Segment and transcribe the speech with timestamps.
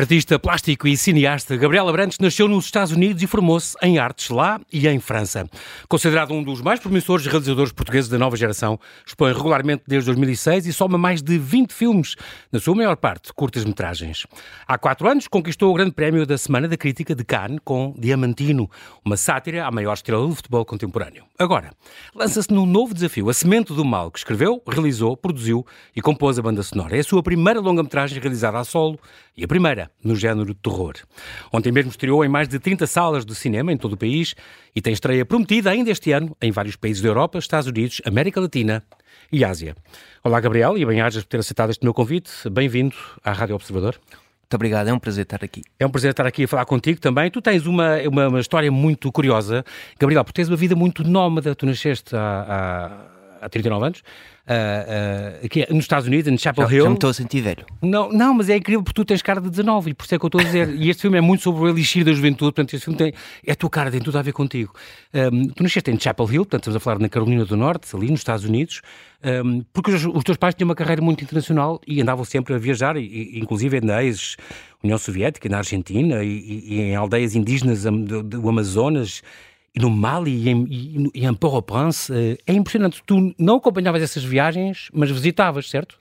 [0.00, 4.58] Artista plástico e cineasta, Gabriel Abrantes nasceu nos Estados Unidos e formou-se em artes lá
[4.72, 5.46] e em França.
[5.90, 10.72] Considerado um dos mais promissores realizadores portugueses da nova geração, expõe regularmente desde 2006 e
[10.72, 12.16] soma mais de 20 filmes,
[12.50, 14.26] na sua maior parte curtas-metragens.
[14.66, 18.70] Há quatro anos conquistou o grande prémio da Semana da Crítica de Cannes com Diamantino,
[19.04, 21.24] uma sátira à maior estrela do futebol contemporâneo.
[21.38, 21.72] Agora,
[22.14, 26.42] lança-se num novo desafio, A Semente do Mal, que escreveu, realizou, produziu e compôs a
[26.42, 26.96] banda sonora.
[26.96, 28.98] É a sua primeira longa-metragem realizada a solo
[29.40, 30.92] e a primeira no género de terror.
[31.50, 34.34] Ontem mesmo estreou em mais de 30 salas de cinema em todo o país
[34.76, 38.38] e tem estreia prometida ainda este ano em vários países da Europa, Estados Unidos, América
[38.38, 38.84] Latina
[39.32, 39.74] e Ásia.
[40.22, 42.30] Olá, Gabriel, e bem-ajas por ter aceitado este meu convite.
[42.50, 43.98] Bem-vindo à Rádio Observador.
[44.12, 45.62] Muito obrigado, é um prazer estar aqui.
[45.78, 47.30] É um prazer estar aqui a falar contigo também.
[47.30, 49.64] Tu tens uma, uma, uma história muito curiosa,
[49.98, 51.54] Gabriel, porque tens uma vida muito nómada.
[51.54, 56.68] Tu nasceste há, há, há 39 anos uh, uh, aqui nos Estados Unidos, em Chapel
[56.68, 56.82] já, Hill.
[56.84, 57.64] Já me estou a sentir velho.
[57.82, 60.18] Não, não, mas é incrível porque tu tens cara de 19 e por isso é
[60.18, 60.68] que eu estou a dizer.
[60.74, 63.12] e este filme é muito sobre o elixir da juventude, portanto, este filme tem,
[63.46, 64.72] é a tua cara, tem tudo a ver contigo.
[65.14, 68.10] Um, tu nasceste em Chapel Hill, portanto, estamos a falar na Carolina do Norte, ali
[68.10, 68.82] nos Estados Unidos,
[69.44, 72.58] um, porque os, os, teus pais tinham uma carreira muito internacional e andavam sempre a
[72.58, 78.22] viajar, e, e, inclusive na ex-União Soviética, na Argentina e, e, em aldeias indígenas do,
[78.22, 79.22] do Amazonas
[79.74, 82.12] e no Mali e em, e, e em Port-au-Prince.
[82.12, 83.02] Eh, é impressionante.
[83.06, 85.96] Tu não acompanhavas essas viagens, mas visitavas, certo?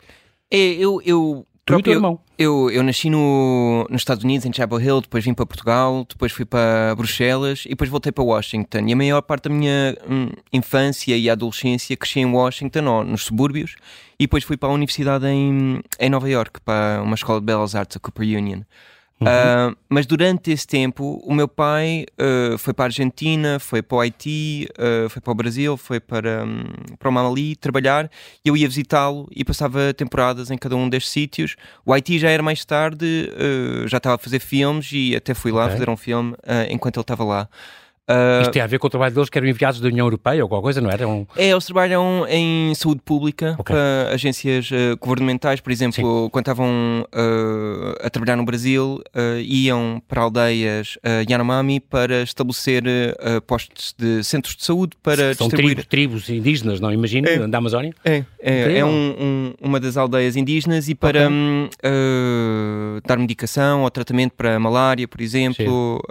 [0.52, 2.20] É, eu, eu Tu o teu irmão?
[2.38, 6.32] Eu, eu nasci no, nos Estados Unidos, em Chapel Hill, depois vim para Portugal, depois
[6.32, 8.80] fui para Bruxelas e depois voltei para Washington.
[8.88, 13.26] E a maior parte da minha hum, infância e adolescência cresci em Washington, ou nos
[13.26, 13.76] subúrbios,
[14.18, 17.76] e depois fui para a universidade em, em Nova York, para uma escola de belas
[17.76, 18.62] artes, a Cooper Union.
[19.22, 19.28] Uhum.
[19.28, 23.98] Uh, mas durante esse tempo, o meu pai uh, foi para a Argentina, foi para
[23.98, 26.64] o Haiti, uh, foi para o Brasil, foi para, um,
[26.98, 28.10] para o Mali trabalhar.
[28.46, 31.58] Eu ia visitá-lo e passava temporadas em cada um destes sítios.
[31.86, 33.30] O Haiti já era mais tarde,
[33.88, 35.78] já estava a fazer filmes e até fui lá okay.
[35.78, 36.36] fazer um filme
[36.70, 37.50] enquanto ele estava lá.
[38.10, 40.42] Uh, Isto tem a ver com o trabalho deles que eram enviados da União Europeia
[40.42, 41.08] ou qualquer coisa, não era?
[41.08, 41.28] Um...
[41.38, 43.76] É, eles trabalham em saúde pública okay.
[43.76, 46.30] para agências uh, governamentais, por exemplo, Sim.
[46.32, 49.00] quando estavam uh, a trabalhar no Brasil,
[49.44, 50.98] iam para aldeias
[51.30, 52.84] Yanomami para estabelecer
[53.46, 55.86] postos de centros de saúde para São distribuir...
[55.86, 57.94] tribos, tribos indígenas, não imagino, é, da Amazónia?
[58.04, 61.36] É, é, é um, um, uma das aldeias indígenas e para okay.
[61.36, 61.70] um,
[63.06, 66.02] dar medicação ou tratamento para malária, por exemplo...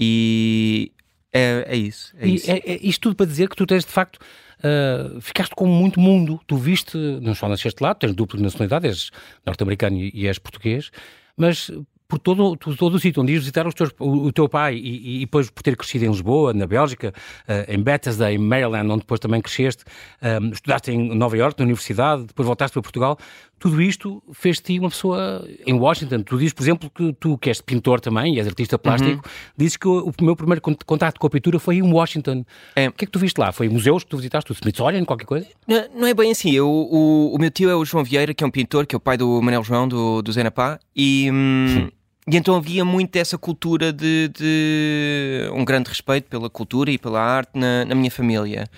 [0.00, 0.92] E
[1.32, 2.14] é, é isso.
[2.18, 2.50] É e isso.
[2.50, 4.18] É, é, isto tudo para dizer que tu tens de facto.
[4.58, 6.38] Uh, ficaste com muito mundo.
[6.46, 9.10] Tu viste, não só nasceste lá, tens dupla nacionalidade, és
[9.46, 10.90] norte-americano e, és português,
[11.34, 11.70] mas
[12.10, 15.48] por todo, todo o sítio onde ias visitar teus, o, teu pai e, e, depois
[15.48, 17.14] por ter crescido em Lisboa, na Bélgica,
[17.48, 19.84] uh, em Bethesda, em Maryland, onde depois também cresceste,
[20.20, 23.16] um, eh, estudaste em Nova York, na universidade, depois voltaste para Portugal,
[23.60, 26.22] tudo isto fez-te uma pessoa em Washington.
[26.22, 29.32] Tu dizes, por exemplo, que tu, que és pintor também e és artista plástico, uhum.
[29.56, 32.42] dizes que o, o meu primeiro contato com a pintura foi em Washington.
[32.74, 32.88] É.
[32.88, 33.52] O que é que tu viste lá?
[33.52, 34.50] Foi museus que tu visitaste?
[34.50, 35.46] O Smithsonian, qualquer coisa?
[35.68, 36.50] Não, não é bem assim.
[36.52, 38.98] Eu, o, o, meu tio é o João Vieira, que é um pintor, que é
[38.98, 41.30] o pai do Manel João, do, do Zenapá, e...
[41.30, 41.90] Hum,
[42.30, 47.20] e então havia muito essa cultura de, de, um grande respeito pela cultura e pela
[47.20, 48.68] arte na, na, minha família.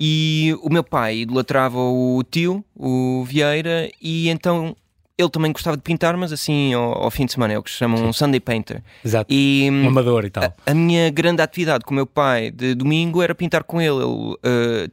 [0.00, 4.76] E o meu pai idolatrava o tio, o Vieira, e então
[5.18, 7.70] ele também gostava de pintar, mas assim ao, ao fim de semana, é o que
[7.70, 8.80] se chama um Sunday Painter.
[9.04, 9.26] Exato.
[9.34, 10.44] E, um amador e tal.
[10.44, 13.96] A, a, minha grande atividade com o meu pai de domingo era pintar com ele.
[13.96, 14.38] Ele uh,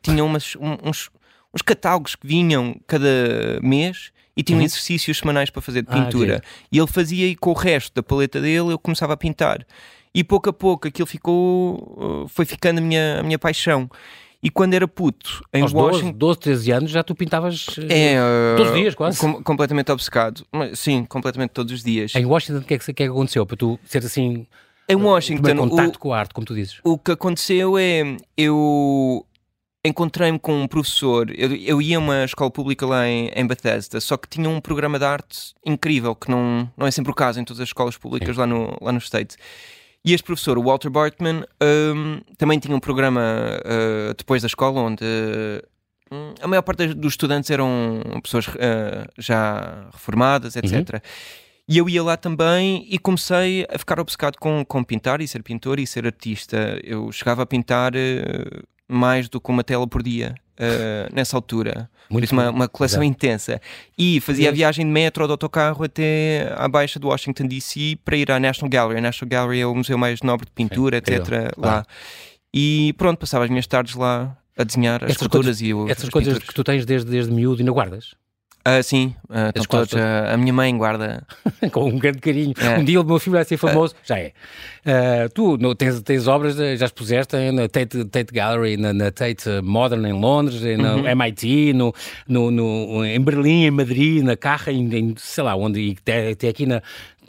[0.01, 1.11] tinha umas, uns,
[1.53, 4.65] uns catálogos que vinham cada mês e tinha uhum.
[4.65, 6.41] exercícios semanais para fazer de ah, pintura.
[6.43, 9.63] Ah, e ele fazia e com o resto da paleta dele eu começava a pintar.
[10.11, 13.87] E pouco a pouco aquilo ficou, uh, foi ficando a minha, a minha paixão.
[14.45, 16.11] E quando era puto, em Aos Washington.
[16.11, 19.19] 12, 13 anos já tu pintavas é, uh, todos os dias, quase?
[19.19, 20.45] Com, completamente obcecado.
[20.75, 22.13] Sim, completamente todos os dias.
[22.13, 24.45] Em Washington, o que, é que, que, é que aconteceu para tu ser assim.
[24.87, 25.51] Em Washington.
[25.51, 26.79] O contato com a arte, como tu dizes.
[26.83, 28.17] O que aconteceu é.
[28.37, 29.25] Eu
[29.83, 31.27] encontrei-me com um professor.
[31.35, 34.61] Eu, eu, ia a uma escola pública lá em, em, Bethesda, só que tinha um
[34.61, 37.97] programa de arte incrível, que não, não é sempre o caso em todas as escolas
[37.97, 39.39] públicas lá no, lá no States.
[40.05, 44.79] E este professor, o Walter Bartman, um, também tinha um programa uh, depois da escola
[44.79, 48.51] onde uh, a maior parte dos estudantes eram pessoas uh,
[49.17, 50.73] já reformadas, etc.
[50.73, 50.99] Uhum.
[51.67, 55.41] E eu ia lá também e comecei a ficar obcecado com, com pintar e ser
[55.41, 56.79] pintor e ser artista.
[56.83, 57.93] Eu chegava a pintar
[58.87, 60.35] mais do que uma tela por dia.
[60.57, 61.89] Uh, nessa altura.
[62.09, 63.11] Muito uma, uma coleção Exato.
[63.11, 63.61] intensa.
[63.97, 67.97] E fazia a viagem de metro ou de autocarro até à baixa do Washington DC
[68.05, 68.99] para ir à National Gallery.
[68.99, 71.51] A National Gallery é o museu mais nobre de pintura, Sim, etc.
[71.57, 71.83] lá.
[71.85, 71.93] Ah.
[72.53, 75.89] E pronto, passava as minhas tardes lá a desenhar as essas esculturas coisas, e o,
[75.89, 78.15] Essas coisas que tu tens desde, desde miúdo e na guardas?
[78.67, 81.23] Uh, sim, uh, estão todos, uh, a minha mãe guarda.
[81.71, 82.51] Com um grande carinho.
[82.59, 82.79] É.
[82.79, 84.33] Um dia o meu filho vai ser famoso, já é.
[85.35, 90.03] tu no, tens, tens obras, já expuseste na Tate, Tate Gallery, na, na, Tate Modern
[90.07, 91.07] em Londres, no uhum.
[91.07, 91.93] MIT, no,
[92.27, 96.31] no, no, em Berlim, em Madrid, na Carra, em, em sei lá onde, e até,
[96.31, 96.81] até aqui na,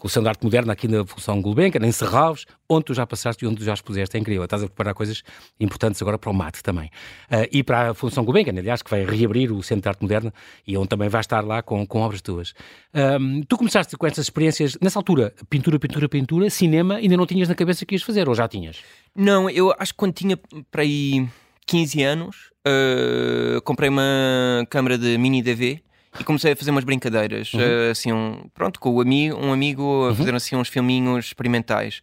[0.04, 3.56] De Arte Moderna aqui na Função Gulbenkian, em Serralves, onde tu já passaste e onde
[3.56, 4.16] tu já expuseste.
[4.16, 4.44] É incrível.
[4.44, 5.22] Estás a preparar coisas
[5.58, 6.86] importantes agora para o MAT também.
[7.30, 10.32] Uh, e para a Função Gulbenkian, aliás, que vai reabrir o Centro de Arte Moderna
[10.66, 12.54] e onde também vai estar lá com, com obras tuas.
[12.94, 17.48] Um, tu começaste com essas experiências, nessa altura, pintura, pintura, pintura, cinema, ainda não tinhas
[17.48, 18.78] na cabeça que ias fazer, ou já tinhas?
[19.14, 20.38] Não, eu acho que quando tinha
[20.70, 21.28] para aí
[21.66, 25.82] 15 anos, uh, comprei uma câmara de mini DV
[26.20, 27.60] e comecei a fazer umas brincadeiras, uhum.
[27.60, 30.14] uh, assim, um, pronto, com o amigo, um amigo a uhum.
[30.14, 32.02] fazer assim uns filminhos experimentais.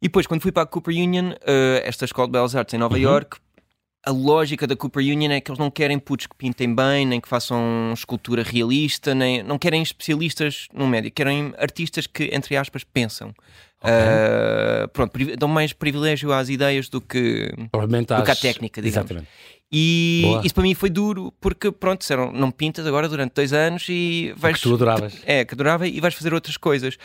[0.00, 2.78] E depois, quando fui para a Cooper Union, uh, esta escola de Belas Artes em
[2.78, 3.02] Nova uhum.
[3.02, 3.38] York,
[4.06, 7.20] a lógica da Cooper Union é que eles não querem putos que pintem bem, nem
[7.20, 12.84] que façam escultura realista, nem não querem especialistas no médio, querem artistas que, entre aspas,
[12.84, 13.34] pensam.
[13.80, 13.92] Okay.
[13.92, 17.52] Uh, pronto, dão mais privilégio às ideias do que,
[18.18, 19.10] do que à técnica, digamos.
[19.10, 19.28] Exatamente.
[19.70, 20.40] E Boa.
[20.44, 24.32] isso para mim foi duro, porque pronto, disseram, não pintas agora durante dois anos e
[24.36, 24.56] vais.
[24.56, 25.14] Que tu adoravas.
[25.26, 26.96] É, que adorava e vais fazer outras coisas.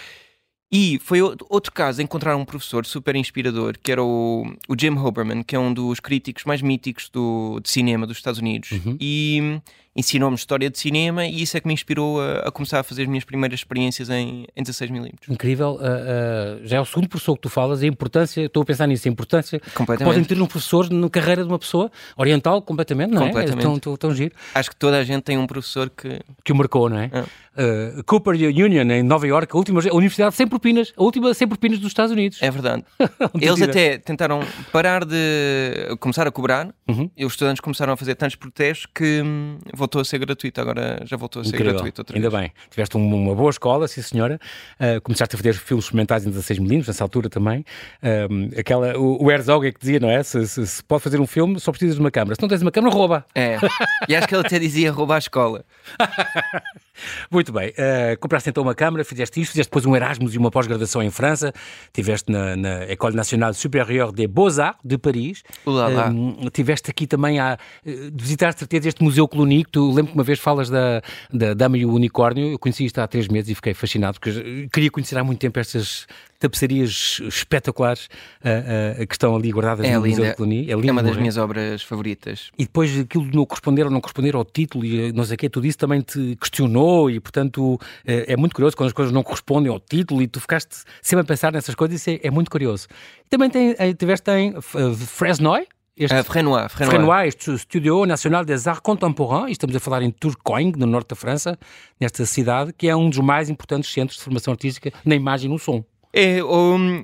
[0.71, 5.43] E foi outro caso encontrar um professor super inspirador, que era o, o Jim Hoberman,
[5.43, 8.71] que é um dos críticos mais míticos do, de cinema dos Estados Unidos.
[8.71, 8.97] Uhum.
[8.99, 9.61] E
[9.95, 13.03] ensinou-me história de cinema e isso é que me inspirou a, a começar a fazer
[13.03, 15.13] as minhas primeiras experiências em, em 16mm.
[15.29, 15.73] Incrível.
[15.73, 18.87] Uh, uh, já é o segundo professor que tu falas, a importância, estou a pensar
[18.87, 23.11] nisso, a importância que podem ter um professor na carreira de uma pessoa oriental completamente,
[23.11, 23.27] não é?
[23.27, 23.59] Completamente.
[23.59, 24.33] É tão, tão, tão giro.
[24.55, 26.19] Acho que toda a gente tem um professor que...
[26.43, 27.09] Que o marcou, não é?
[27.55, 31.47] Uh, Cooper Union, em Nova York, a última a universidade sem propinas, a última sem
[31.47, 32.41] propinas dos Estados Unidos.
[32.41, 32.83] É verdade.
[33.39, 34.41] Eles até tentaram
[34.71, 37.11] parar de começar a cobrar uhum.
[37.15, 41.01] e os estudantes começaram a fazer tantos protestos que hum, voltou a ser gratuito, agora
[41.05, 41.73] já voltou a ser Incrível.
[41.73, 42.25] gratuito outra vez.
[42.25, 42.51] Ainda bem.
[42.69, 44.39] Tiveste uma boa escola, sim senhora.
[44.79, 47.65] Uh, começaste a fazer filmes experimentais em 16mm, nessa altura também.
[48.01, 50.23] Uh, aquela, o, o Herzog é que dizia, não é?
[50.23, 52.35] Se, se, se, pode fazer um filme, só precisas de uma câmera.
[52.35, 53.25] Se não tens uma câmera, rouba.
[53.35, 53.57] É.
[54.07, 55.63] E acho que ele até dizia roubar a escola.
[57.31, 57.69] Muito bem.
[57.69, 61.09] Uh, compraste então uma câmara, fizeste isto, fizeste depois um Erasmus e uma pós-graduação em
[61.09, 61.53] França,
[61.91, 65.43] tiveste na, na École Nationale Supérieure des Beaux-Arts de Paris.
[65.65, 69.71] Uh, tiveste aqui também a uh, visitar certeza este Museu Colonique.
[69.73, 71.01] Tu lembro que uma vez falas da,
[71.33, 72.51] da Dama e o Unicórnio.
[72.51, 75.59] Eu conheci isto há três meses e fiquei fascinado, porque queria conhecer há muito tempo
[75.59, 76.05] estas
[76.37, 78.05] tapeçarias espetaculares
[78.43, 80.19] uh, uh, que estão ali guardadas é no linda.
[80.19, 81.19] Museu de É, lindo, é uma das é?
[81.19, 82.51] minhas obras favoritas.
[82.55, 85.37] E depois aquilo de não corresponder ou não corresponder ao título e não sei o
[85.37, 89.11] que, tudo isso também te questionou e, portanto, é, é, muito curioso quando as coisas
[89.11, 92.29] não correspondem ao título e tu ficaste sempre a pensar nessas coisas, isso é, é
[92.29, 92.87] muito curioso.
[93.25, 96.95] E também tem, tiveste em Fresnoy, este uh, Frenois, Frenois.
[96.95, 101.09] Frenois, este Studio Nacional des Arts Contemporains, e estamos a falar em Tourcoing, no norte
[101.09, 101.57] da França,
[101.99, 105.53] nesta cidade, que é um dos mais importantes centros de formação artística na imagem e
[105.53, 105.83] no som.
[106.11, 107.03] É, um,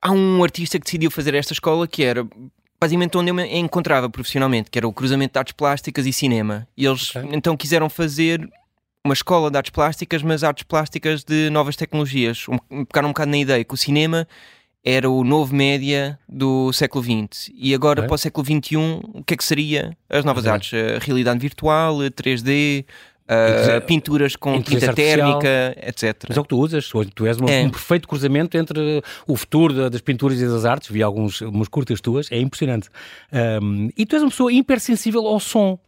[0.00, 2.26] há um artista que decidiu fazer esta escola que era
[2.80, 6.68] basicamente onde eu me encontrava profissionalmente, que era o cruzamento de artes plásticas e cinema.
[6.76, 7.30] E eles okay.
[7.32, 8.46] então quiseram fazer
[9.04, 12.46] uma escola de artes plásticas, mas artes plásticas de novas tecnologias.
[12.48, 14.26] Um, ficaram um bocado na ideia que o cinema
[14.84, 17.50] era o novo média do século XX.
[17.54, 18.06] E agora, é.
[18.06, 18.76] para o século XXI,
[19.14, 20.50] o que é que seria as novas é.
[20.50, 20.72] artes?
[20.74, 22.84] A realidade virtual, 3D,
[23.24, 26.24] Uh, pinturas com tinta térmica, etc.
[26.28, 27.62] Mas é o que tu usas, tu és é.
[27.64, 32.02] um perfeito cruzamento entre o futuro das pinturas e das artes, vi alguns, algumas curtas
[32.02, 32.90] tuas, é impressionante.
[33.62, 35.78] Um, e tu és uma pessoa hipersensível ao som,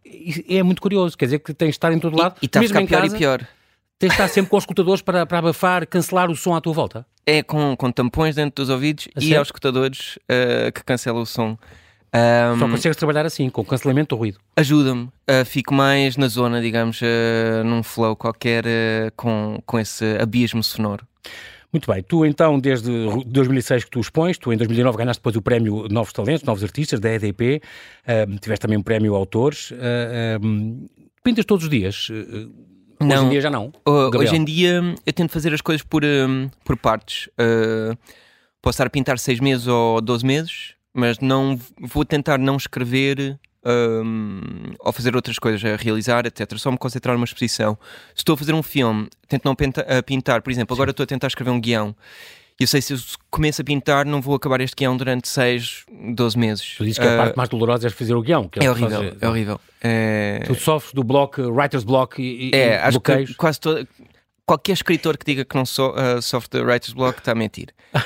[0.48, 2.36] é muito curioso, quer dizer que tens de estar em todo lado.
[2.40, 3.46] E está a ficar pior casa, e pior.
[3.98, 6.74] Tens de estar sempre com os escutadores para, para abafar, cancelar o som à tua
[6.74, 7.06] volta?
[7.24, 11.26] É com, com tampões dentro dos ouvidos a e aos escutadores uh, que cancelam o
[11.26, 11.56] som.
[12.14, 14.38] Um, Só consegues trabalhar assim, com cancelamento do ruído?
[14.54, 15.04] Ajuda-me.
[15.04, 20.62] Uh, fico mais na zona, digamos, uh, num flow qualquer uh, com, com esse abismo
[20.62, 21.06] sonoro.
[21.72, 22.90] Muito bem, tu então desde
[23.26, 27.00] 2006 que tu expões, tu em 2009 ganhaste depois o prémio Novos Talentos, Novos Artistas
[27.00, 27.60] da EDP,
[28.40, 29.74] tiveste também um prémio Autores,
[31.22, 32.08] pintas todos os dias?
[33.00, 33.16] Não.
[33.16, 33.72] Hoje em dia já não?
[33.84, 36.02] hoje em dia eu tento fazer as coisas por,
[36.64, 37.28] por partes.
[38.62, 43.38] posso estar a pintar 6 meses ou 12 meses, mas não vou tentar não escrever
[43.66, 44.40] um,
[44.78, 46.56] ou fazer outras coisas, a realizar, etc.
[46.56, 47.76] Só me concentrar numa exposição.
[48.14, 51.26] Se estou a fazer um filme, tento não pintar, por exemplo, agora estou a tentar
[51.26, 51.94] escrever um guião.
[52.58, 52.98] E eu sei se eu
[53.30, 55.84] começo a pintar, não vou acabar este guião durante 6,
[56.14, 56.74] 12 meses.
[56.76, 58.48] Tu dizes que uh, a parte mais dolorosa é fazer o guião.
[58.48, 59.16] Que é, é horrível, fazer...
[59.20, 59.60] é horrível.
[59.82, 60.42] É...
[60.46, 63.30] Tu sofres do bloco, writer's block e, é, acho bloqueios.
[63.30, 63.86] que quase todo
[64.46, 67.74] qualquer escritor que diga que não so, uh, sofre de writer's block está a mentir.
[67.94, 68.00] uh,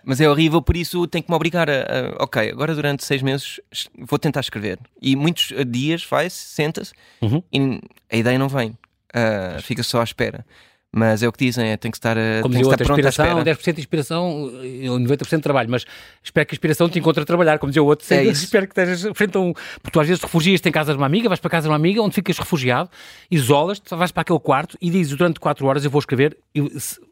[0.04, 1.72] mas é horrível, por isso tenho que me obrigar a,
[2.18, 3.58] a, Ok, agora durante seis meses
[3.98, 4.78] vou tentar escrever.
[5.00, 6.92] E muitos dias faz, senta-se
[7.22, 7.42] uhum.
[7.50, 7.80] e
[8.12, 8.76] a ideia não vem.
[9.12, 10.44] Uh, fica só à espera.
[10.92, 13.08] Mas é o que dizem, é, tem que estar, Como tem que estar pronto à
[13.08, 13.44] espera.
[13.44, 15.86] 10% de inspiração, 90% de trabalho, mas
[16.22, 18.72] espero que a inspiração te encontre a trabalhar, como dizia o outro, é espero que
[18.72, 19.52] estejas frente a um...
[19.52, 21.76] Porque tu às vezes refugias-te em casa de uma amiga, vais para casa de uma
[21.76, 22.90] amiga, onde ficas refugiado,
[23.30, 26.36] isolas-te, vais para aquele quarto e dizes durante 4 horas eu vou escrever,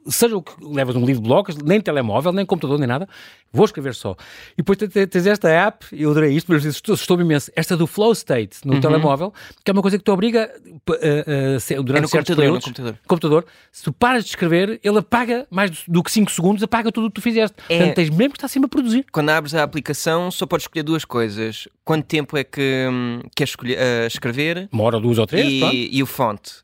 [0.08, 3.08] seja o que levas um livro de blocos, nem telemóvel, nem computador, nem nada,
[3.52, 4.16] vou escrever só.
[4.54, 8.58] E depois tens esta app, eu adorei isto, mas estou-me imenso, esta do Flow State
[8.64, 8.80] no uhum.
[8.80, 9.32] telemóvel,
[9.64, 12.74] que é uma coisa que te obriga uh, uh, durante é no computador, períodos, no
[12.74, 12.98] computador.
[13.06, 13.46] computador,
[13.78, 17.10] se tu paras de escrever ele apaga mais do que 5 segundos, apaga tudo o
[17.10, 17.56] que tu fizeste.
[17.68, 17.76] É...
[17.78, 19.06] Portanto, tens mesmo que estar sempre a produzir.
[19.12, 21.68] Quando abres a aplicação, só podes escolher duas coisas.
[21.84, 24.68] Quanto tempo é que hum, queres escolher, uh, escrever?
[24.72, 26.54] Uma hora, duas ou três, e, e o fonte.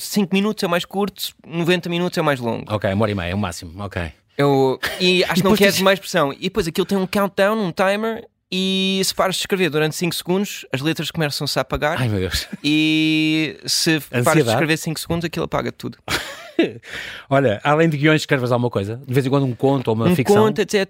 [0.00, 2.64] 5 minutos é mais curto, 90 minutos é mais longo.
[2.68, 4.10] Ok, uma hora e meia é o máximo, ok.
[4.36, 6.32] Eu, e acho que não queres mais pressão.
[6.32, 10.12] E depois aquilo tem um countdown, um timer, e se pares de escrever durante 5
[10.12, 12.00] segundos, as letras começam-se a apagar.
[12.00, 12.48] Ai meu Deus.
[12.62, 14.24] E se Ansiedade.
[14.24, 15.98] pares de escrever 5 segundos, aquilo apaga tudo.
[17.28, 19.00] Olha, além de guiões, escreves alguma coisa?
[19.06, 20.42] De vez em quando um conto ou uma um ficção?
[20.42, 20.88] Um conto, etc.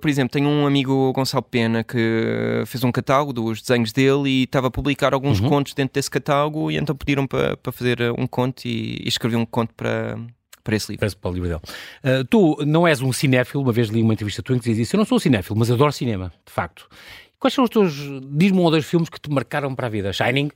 [0.00, 4.42] Por exemplo, tenho um amigo, Gonçalo Pena, que fez um catálogo dos desenhos dele e
[4.44, 5.48] estava a publicar alguns uhum.
[5.48, 9.36] contos dentro desse catálogo e então pediram para, para fazer um conto e, e escrevi
[9.36, 10.18] um conto para,
[10.62, 11.16] para esse livro.
[11.16, 11.60] Para o livro dele.
[12.20, 14.96] Uh, tu não és um cinéfilo, uma vez li uma entrevista tua em que isso.
[14.96, 16.88] Eu não sou cinéfilo, mas adoro cinema, de facto.
[17.38, 17.94] Quais são os teus.
[18.32, 20.12] Diz-me um ou dois filmes que te marcaram para a vida?
[20.12, 20.50] Shining?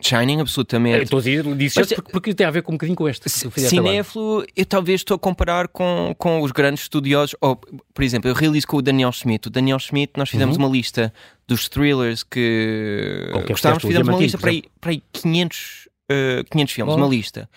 [0.00, 1.04] Shining, absolutamente.
[1.04, 3.28] Estou a dizer, disse Mas, porque, porque, tem a ver com um bocadinho com este.
[3.28, 7.34] Cinéfilo, eu talvez estou a comparar com, com os grandes estudiosos.
[7.40, 9.48] Ou, por exemplo, eu realizo com o Daniel Schmidt.
[9.48, 10.64] O Daniel Schmidt, nós fizemos uhum.
[10.64, 11.12] uma lista
[11.48, 16.94] dos thrillers que gostávamos, fizemos uma lista para aí, para aí 500, uh, 500 filmes,
[16.94, 17.50] uma lista.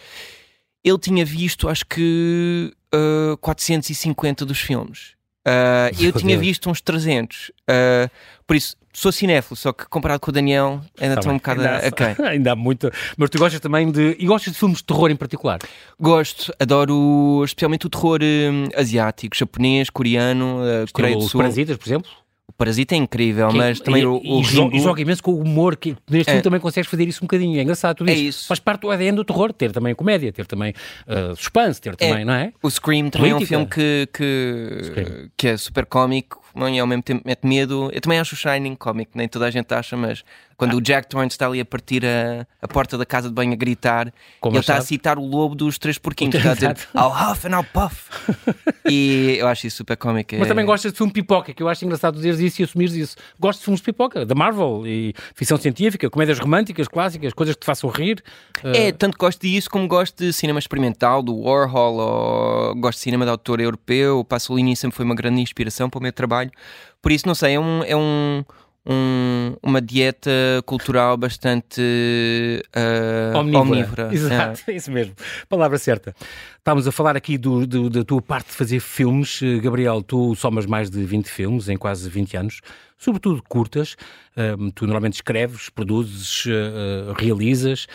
[0.83, 5.13] Ele tinha visto, acho que, uh, 450 dos filmes.
[5.47, 7.49] Uh, eu tinha visto uns 300.
[7.49, 8.09] Uh, ah,
[8.45, 11.61] por isso, sou cinéfilo, só que comparado com o Daniel, ainda estou tá um bocado
[11.61, 12.25] ainda, a quem.
[12.25, 12.91] Ainda há muito.
[13.17, 14.15] Mas tu gostas também de.
[14.19, 15.59] E gostas de filmes de terror em particular?
[15.99, 21.39] Gosto, adoro especialmente o terror um, asiático, japonês, coreano, uh, Coreia do Sul.
[21.39, 22.11] Parasitas, por exemplo?
[22.47, 25.23] O Parasita é incrível, que, mas também e, o, o e, joga, e joga imenso
[25.23, 26.33] com o humor, que neste é.
[26.33, 27.97] filme também consegues fazer isso um bocadinho, é engraçado.
[27.97, 28.45] Tu é isso.
[28.45, 30.73] Faz parte do ADN do terror, ter também comédia, ter também
[31.07, 32.25] uh, suspense, ter também, é.
[32.25, 32.51] não é?
[32.61, 33.55] O Scream também Política.
[33.55, 37.89] é um filme que, que, que é super cómico, e ao mesmo tempo mete medo.
[37.93, 40.23] Eu também acho o Shining cómico, nem toda a gente acha, mas
[40.61, 40.75] quando ah.
[40.75, 43.55] o Jack Torrance está ali a partir a, a porta da casa de banho a
[43.55, 47.09] gritar, Como ele está a citar o lobo dos três porquinhos, está a dizer I'll
[47.09, 48.11] huff and I'll puff.
[48.87, 50.35] e eu acho isso super cómico.
[50.37, 53.15] Mas também gostas de filme pipoca, que eu acho engraçado dizeres isso e assumires isso.
[53.39, 57.61] Gosto de filmes de pipoca, da Marvel, e ficção científica, comédias românticas, clássicas, coisas que
[57.61, 58.23] te façam rir.
[58.63, 58.93] É, uh...
[58.93, 63.31] tanto gosto disso como gosto de cinema experimental, do Warhol, ou gosto de cinema de
[63.31, 64.23] autor europeu.
[64.23, 66.51] Pasolini sempre foi uma grande inspiração para o meu trabalho.
[67.01, 68.45] Por isso, não sei, é um, é um,
[68.85, 70.31] um, uma dieta
[70.65, 71.81] cultural bastante
[72.75, 73.61] uh, omnívora.
[73.61, 74.09] omnívora.
[74.13, 74.73] Exato, é.
[74.73, 75.13] isso mesmo,
[75.47, 76.15] palavra certa.
[76.57, 79.41] Estávamos a falar aqui do, do, da tua parte de fazer filmes.
[79.41, 82.61] Eh, Gabriel, tu somas mais de 20 filmes em quase 20 anos,
[82.97, 83.95] sobretudo curtas.
[84.75, 87.87] Tu normalmente escreves, produzes, uh, realizas,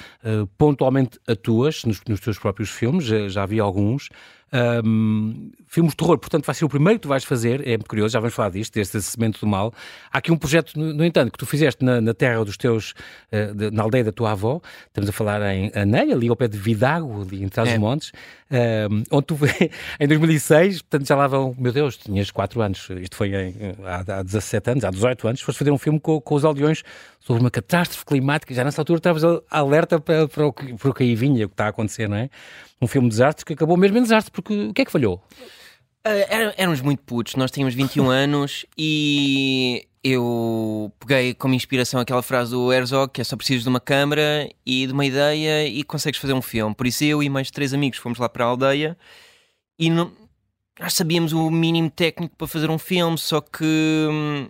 [0.58, 4.10] pontualmente atuas nos, nos teus próprios filmes, já, já vi alguns.
[4.52, 7.88] Um, filmes de terror, portanto, vai ser o primeiro que tu vais fazer, é muito
[7.88, 9.74] curioso, já vamos falar disto, deste acessamento do mal.
[10.10, 12.94] Há aqui um projeto, no, no entanto, que tu fizeste na, na terra dos teus,
[13.32, 16.46] uh, de, na aldeia da tua avó, estamos a falar em Aneia, ali ao pé
[16.48, 18.12] de Vidago, ali em Trás-os-Montes,
[18.50, 18.86] é.
[19.10, 19.36] onde tu,
[19.98, 24.20] em 2006, portanto, já lá vão, meu Deus, tinhas 4 anos, isto foi em, há,
[24.20, 26.82] há 17 anos, há 18 anos, foste fazer um filme com, com os aldeões
[27.26, 30.94] sobre uma catástrofe climática, já nessa altura estavas alerta para, para, o que, para o
[30.94, 32.30] que aí vinha, o que está a acontecer, não é?
[32.80, 35.20] Um filme de desastre que acabou mesmo em desastre, porque o que é que falhou?
[36.06, 42.52] Uh, éramos muito putos, nós tínhamos 21 anos e eu peguei como inspiração aquela frase
[42.52, 46.20] do Herzog que é só precisas de uma câmera e de uma ideia e consegues
[46.20, 46.76] fazer um filme.
[46.76, 48.96] Por isso eu e mais três amigos fomos lá para a aldeia
[49.76, 50.12] e não,
[50.78, 53.64] nós sabíamos o mínimo técnico para fazer um filme, só que
[54.08, 54.46] hum,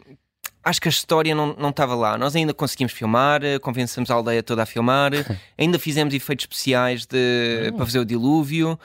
[0.67, 2.19] acho que a história não, não estava lá.
[2.19, 5.13] Nós ainda conseguimos filmar, eh, convencemos a aldeia toda a filmar,
[5.57, 8.79] ainda fizemos efeitos especiais de, para fazer o dilúvio.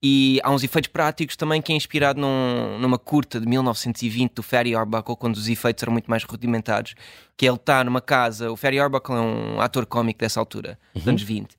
[0.00, 4.42] E há uns efeitos práticos também que é inspirado num, numa curta de 1920 do
[4.44, 6.94] Ferry Arbuckle, quando os efeitos eram muito mais rudimentados.
[7.36, 8.50] Que ele está numa casa.
[8.50, 11.00] O Ferry Arbuckle é um ator cómico dessa altura, uhum.
[11.00, 11.56] dos anos 20.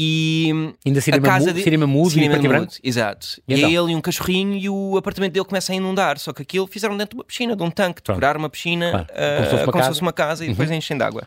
[0.00, 0.52] E
[0.86, 1.60] ainda cinema, a casa de...
[1.60, 3.42] cinema mudo cinema e mudo, exato.
[3.48, 3.68] E, e então?
[3.68, 6.20] é ele e um cachorrinho e o apartamento dele começa a inundar.
[6.20, 9.06] Só que aquilo fizeram dentro de uma piscina, de um tanque, decoraram uma piscina claro.
[9.06, 10.76] uh, como, se fosse uma casa e depois uhum.
[10.76, 11.26] enchem de água.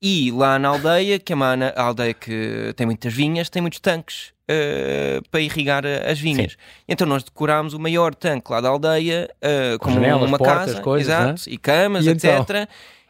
[0.00, 3.80] E lá na aldeia, que é uma a aldeia que tem muitas vinhas, tem muitos
[3.80, 4.32] tanques.
[4.50, 6.52] uh, para irrigar as vinhas.
[6.52, 6.58] Sim.
[6.88, 10.72] Então nós decorámos o maior tanque lá da aldeia uh, com como janelas, uma portas,
[10.72, 11.54] casa, coisas, exato, né?
[11.54, 12.24] e camas, E etc.
[12.24, 12.66] então?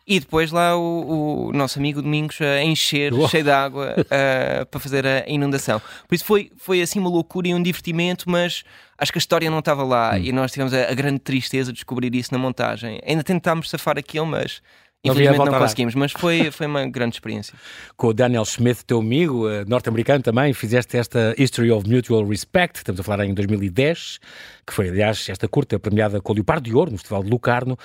[0.08, 3.28] E depois lá o, o nosso amigo Domingos a encher, Uou.
[3.28, 5.80] cheio de água, uh, para fazer a inundação.
[6.06, 8.62] Por isso foi, foi assim uma loucura e um divertimento, mas
[8.96, 10.18] acho que a história não estava lá Hum.
[10.18, 13.00] e nós tivemos a, a grande tristeza de descobrir isso na montagem.
[13.04, 14.62] Ainda tentámos safar aquilo, mas
[15.04, 15.58] Não infelizmente não dar.
[15.58, 15.94] conseguimos.
[15.96, 17.54] Mas foi, foi uma grande experiência.
[17.96, 22.78] com o Daniel Smith, teu amigo, eh, norte-americano também, fizeste esta History of Mutual Respect,
[22.78, 24.20] estamos a falar em 2010,
[24.64, 27.76] que foi, aliás, esta curta premiada com o Leopardo de Ouro, no Festival de Lucarno.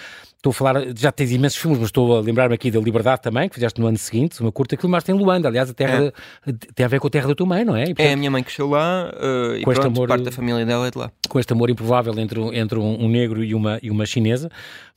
[0.41, 3.47] Estou a falar, já tens imensos filmes, mas estou a lembrar-me aqui da Liberdade também,
[3.47, 6.11] que fizeste no ano seguinte, uma curta que filmaste em Luanda, aliás, a terra,
[6.73, 7.81] tem a ver com a terra da tua mãe, não é?
[7.83, 10.31] E, É a portanto, minha mãe que chegou lá uh, e pronto, amor- parte da
[10.31, 11.11] família dela é de lá.
[11.29, 14.49] com este amor improvável entre, um- entre um, um negro e uma, e uma chinesa,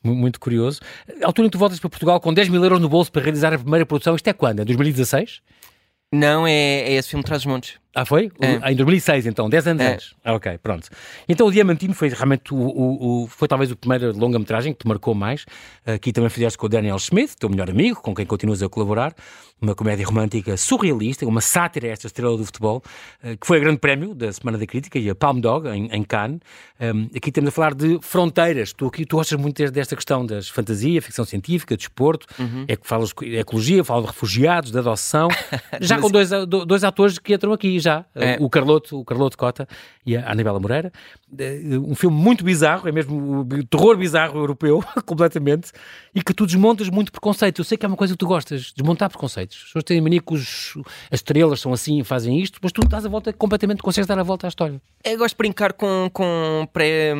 [0.02, 0.80] mu- muito curioso.
[1.22, 3.20] A altura em que tu voltas para Portugal com 10 mil euros no bolso para
[3.20, 4.60] realizar a primeira produção, isto é quando?
[4.60, 5.42] É 2016?
[6.10, 7.74] Não, é, é esse filme Traz os Montes.
[7.94, 8.30] Ah, foi?
[8.40, 8.72] É.
[8.72, 9.92] Em 2006, então, 10 anos É.
[9.92, 10.14] antes.
[10.24, 10.88] Ah, ok, pronto.
[11.28, 14.88] Então o Diamantino foi realmente o, o- o- foi talvez o primeiro longa-metragem que te
[14.88, 15.46] marcou mais.
[15.86, 19.14] Aqui também fizeste com o Daniel Smith, teu melhor amigo, com quem continuas a colaborar.
[19.62, 22.82] Uma comédia romântica surrealista, uma sátira a esta estrela do futebol,
[23.22, 25.86] eh, que foi a grande prémio da Semana da Crítica e a Palm Dog, em,
[25.86, 26.40] em Cannes.
[26.78, 28.72] Um, aqui estamos a falar de fronteiras.
[28.74, 32.26] Tu, aqui, tu gostas muito desta questão das fantasia, ficção científica, desporto,
[32.68, 35.28] é que falas de ecologia, falas de refugiados, de adoção.
[35.80, 38.04] Já com dois, do- dois atores que entram aqui já.
[38.14, 38.36] É.
[38.40, 39.66] O Carloto, o Carloto Cota
[40.04, 40.92] e a Anabela Moreira.
[41.38, 45.70] Eh, Um filme muito bizarro, é mesmo o terror bizarro europeu, completamente,
[46.14, 47.60] e que tu desmontas muito preconceito.
[47.60, 49.53] Eu sei que é uma coisa que tu gostas, desmontar preconceitos.
[49.56, 50.74] As pessoas têm mania que os-
[51.10, 54.18] as estrelas são assim e fazem isto, mas tu estás a volta completamente, consegues dar
[54.18, 54.80] a volta à história.
[55.04, 57.12] Eu gosto de brincar com, com pré,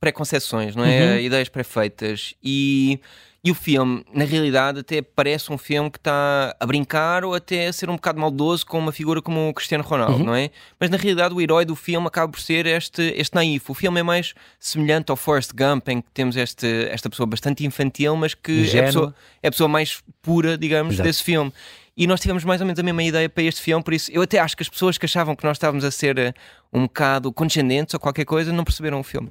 [0.00, 1.14] pré-concessões, não é?
[1.14, 1.18] Uhum.
[1.20, 2.34] Ideias pré-feitas.
[2.42, 2.98] E,
[3.44, 7.66] e o filme, na realidade, até parece um filme que está a brincar ou até
[7.66, 10.24] a ser um bocado maldoso com uma figura como o Cristiano Ronaldo, Uhum.
[10.26, 10.50] não é?
[10.78, 13.70] Mas na realidade, o herói do filme acaba por ser este, este naif.
[13.70, 17.64] O filme é mais semelhante ao Forrest Gump, em que temos este, esta pessoa bastante
[17.64, 21.06] infantil, mas que é a pessoa, é a pessoa mais pura, digamos, Exato.
[21.08, 21.52] desse filme.
[21.96, 24.22] E nós tivemos mais ou menos a mesma ideia para este filme, por isso eu
[24.22, 26.32] até acho que as pessoas que achavam que nós estávamos a ser eh,
[26.72, 29.30] um bocado condescendentes ou qualquer coisa não perceberam o filme.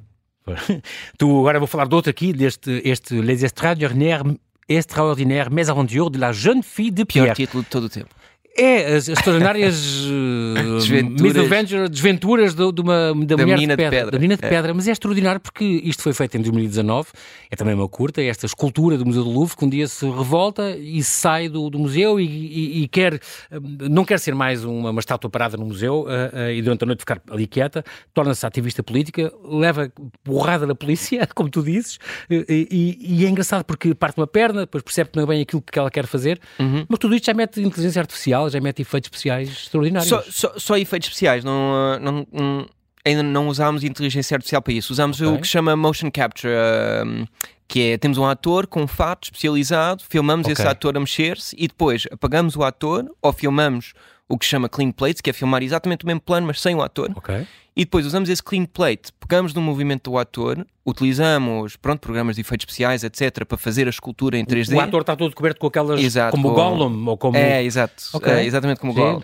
[1.17, 4.23] Tu agora vou falar de outro aqui, deste este Les Extraordinaires,
[4.67, 7.35] Extraordinaires Mésaventures de la Jeune Fille de Pior Pierre.
[7.35, 8.09] título de todo o tempo.
[8.59, 11.89] É as extraordinárias uh, Desventuras.
[11.89, 14.11] desventuras do- de uma, da, Da menina de de pedra, pedra.
[14.11, 14.49] Da menina de É.
[14.49, 17.07] pedra, mas é extraordinário porque isto foi feito em 2019,
[17.49, 20.05] é também uma curta, é esta escultura do Museu do Louvre que um dia se
[20.05, 23.19] revolta e sai do, do museu e, e- e quer, uh,
[23.89, 26.85] não quer ser mais uma, uma estátua parada no museu uh, uh, e durante a
[26.87, 29.91] noite ficar ali quieta, torna-se ativista política, leva
[30.25, 31.97] borrada da polícia, como tu dizes,
[32.29, 35.41] e, e- e é engraçado porque parte uma perna, depois percebe que não é bem
[35.41, 36.85] aquilo que ela quer fazer, Uhum.
[36.89, 40.09] mas tudo isto já mete inteligência artificial, já mete efeitos especiais extraordinários.
[40.09, 42.65] Só, só, só efeitos especiais, não, uh, não- não-
[43.05, 44.91] ainda não usámos inteligência artificial para isso.
[44.93, 45.33] Usámos Ok.
[45.33, 46.53] o que se chama motion capture,
[47.05, 47.25] um,
[47.67, 50.53] que é temos um ator com um fato especializado, filmamos Ok.
[50.53, 53.93] esse ator a mexer-se e depois apagamos o ator ou filmamos
[54.27, 56.75] o que se chama clean plates, que é filmar exatamente o mesmo plano, mas sem
[56.75, 57.09] o ator.
[57.15, 57.47] Ok.
[57.79, 62.41] E depois usamos esse clean plate, pegamos no movimento do ator, utilizamos pronto, programas de
[62.41, 64.75] efeitos especiais, etc., para fazer a escultura em 3D.
[64.75, 67.37] O ator está todo coberto com aquelas, Exato, como o Gollum, ou como...
[67.37, 68.03] É, exato.
[68.11, 68.29] Ok.
[68.33, 68.95] É, exatamente como o.
[68.95, 69.21] Gollum.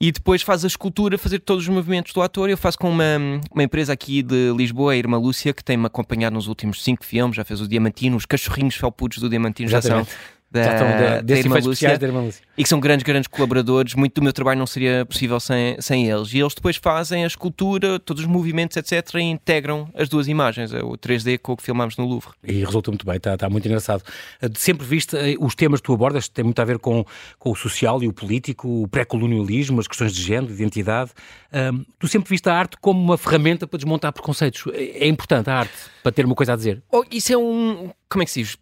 [0.00, 2.48] E depois faz a escultura, fazer todos os movimentos do ator.
[2.48, 3.18] Eu faço com uma,
[3.52, 7.36] uma empresa aqui de Lisboa, a Irmã Lúcia, que tem-me acompanhado nos últimos cinco filmes.
[7.36, 10.39] Já fez o Diamantino, os cachorrinhos felpudos do Diamantino já são Exatamente.
[10.50, 10.86] Da, já estão
[11.22, 11.70] da, Irmã Lúcia.
[11.70, 12.44] especiais da Irmã Lúcia.
[12.56, 13.94] E que são grandes, grandes colaboradores.
[13.94, 16.32] Muito do meu trabalho não seria possível sem, sem eles.
[16.32, 19.14] E eles depois fazem a escultura, todos os movimentos, etc.
[19.16, 22.30] E integram as duas imagens, o 3D com o que filmámos no Louvre.
[22.44, 24.02] E resulta muito bem, está, está muito engraçado.
[24.40, 27.04] Eh, Sempre viste eh, os temas que tu abordas, têm muito a ver com,
[27.38, 31.10] com o social e o político, o pré-colonialismo, as questões de género, de identidade.
[31.52, 34.64] Ahm, tu sempre viste a arte como uma ferramenta para desmontar preconceitos.
[34.72, 36.82] É é importante a arte para ter uma coisa a dizer.
[36.92, 37.90] Oh, isso é um.
[38.08, 38.56] Como é que se diz?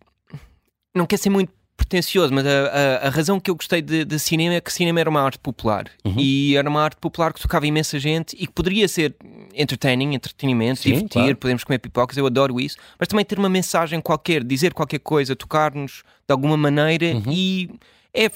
[0.95, 4.19] Não quer ser muito pretencioso, mas a, a- a razão que eu gostei de, de
[4.19, 5.87] cinema é que cinema era uma arte popular.
[6.05, 6.17] Uhum.
[6.19, 9.15] E era uma arte popular que tocava imensa gente e que poderia ser
[9.55, 11.37] entertaining, entretenimento, Sim, divertir, claro.
[11.37, 15.35] podemos comer pipocas, eu adoro isso, mas também ter uma mensagem qualquer, dizer qualquer coisa,
[15.35, 17.33] tocar-nos de alguma maneira Uhum.
[17.33, 17.71] e
[18.13, 18.27] é.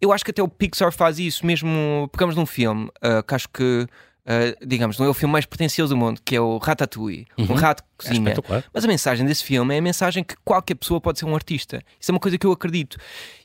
[0.00, 2.06] Eu acho que até o Pixar faz isso, mesmo.
[2.12, 3.86] Pegamos num filme ah, que acho que.
[4.26, 7.54] Ah, digamos, não é o filme mais pretencioso do mundo, que é o Ratatouille, um
[7.54, 8.28] rato que É cozinha.
[8.30, 8.64] espetacular.
[8.74, 11.80] Mas a mensagem desse filme é a mensagem que qualquer pessoa pode ser um artista.
[12.00, 12.96] Isso é uma coisa que eu acredito.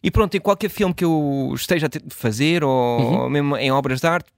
[0.01, 3.19] E pronto, em qualquer filme que eu esteja a fazer, ou, Uhum.
[3.21, 4.29] ou mesmo em obras de arte,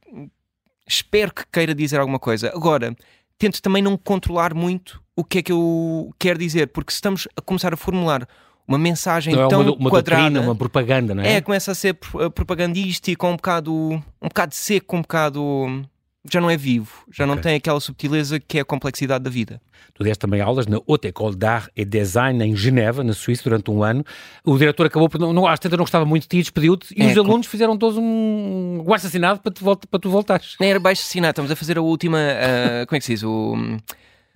[0.88, 2.52] espero que queira dizer alguma coisa.
[2.54, 2.96] Agora,
[3.38, 7.28] tento também não controlar muito o que é que eu quero dizer, porque se estamos
[7.36, 8.28] a começar a formular
[8.68, 10.22] uma mensagem Não é tão uma, uma quadrada.
[10.24, 11.34] doutrina, uma propaganda, não é?
[11.36, 15.86] É, começa a ser pro- propagandístico, um bocado, um bocado seco, um bocado
[16.32, 17.36] já não é vivo, já okay.
[17.36, 19.62] não tem aquela subtileza que é a complexidade da vida.
[19.94, 23.70] Tu deste também aulas na Haute École d'Art et Design em Geneva, na Suíça, durante
[23.70, 24.04] um ano.
[24.44, 25.20] O diretor acabou por.
[25.20, 27.52] Não, às tantas não gostava muito de ti, despediu-te e é, os alunos com...
[27.52, 30.56] fizeram todos um, um assassinado para, tu, para tu voltares.
[30.60, 32.18] Era baixo assassinado, estamos a fazer a última.
[32.18, 33.24] Uh, como é que se diz?
[33.24, 33.56] O.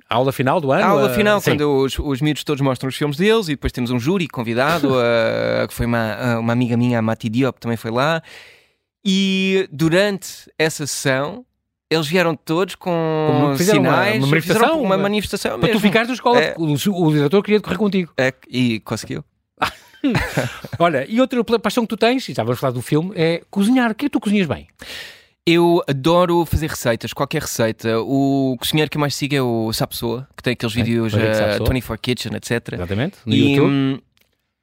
[0.10, 0.84] A aula final do ano?
[0.84, 3.74] A aula final, uh, quando os, os miúdos todos mostram os filmes deles e depois
[3.74, 7.78] temos um júri convidado, uh, que foi uma, uma amiga minha, a Mati Diop, também
[7.78, 8.22] foi lá.
[9.04, 11.46] E durante essa sessão,
[11.90, 15.80] eles vieram todos com sinais, uma, uma manifestação, uma manifestação para mesmo.
[15.80, 16.40] tu ficares na escola.
[16.40, 18.12] É, o, o, diretor queria correr contigo.
[18.18, 19.24] É, e conseguiu.
[20.80, 23.92] Olha, e outra paixão que tu tens, e já vamos falar do filme, é cozinhar.
[23.92, 24.68] O que é que tu cozinhas bem?
[25.46, 28.02] Eu adoro fazer receitas, qualquer receita.
[28.02, 31.18] O cozinheiro que eu mais sigo é o Sapsoa, que tem aqueles é, vídeos uh,
[31.72, 32.74] 24 Kitchen, etc.
[32.74, 33.72] Exatamente, no e, YouTube.
[33.72, 34.00] Hum,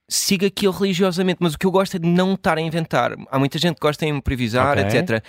[0.07, 3.17] sigo aquilo religiosamente, mas o que eu gosto é de não estar a inventar.
[3.31, 5.01] Há muita gente que gosta de improvisar, okay.
[5.01, 5.25] etc.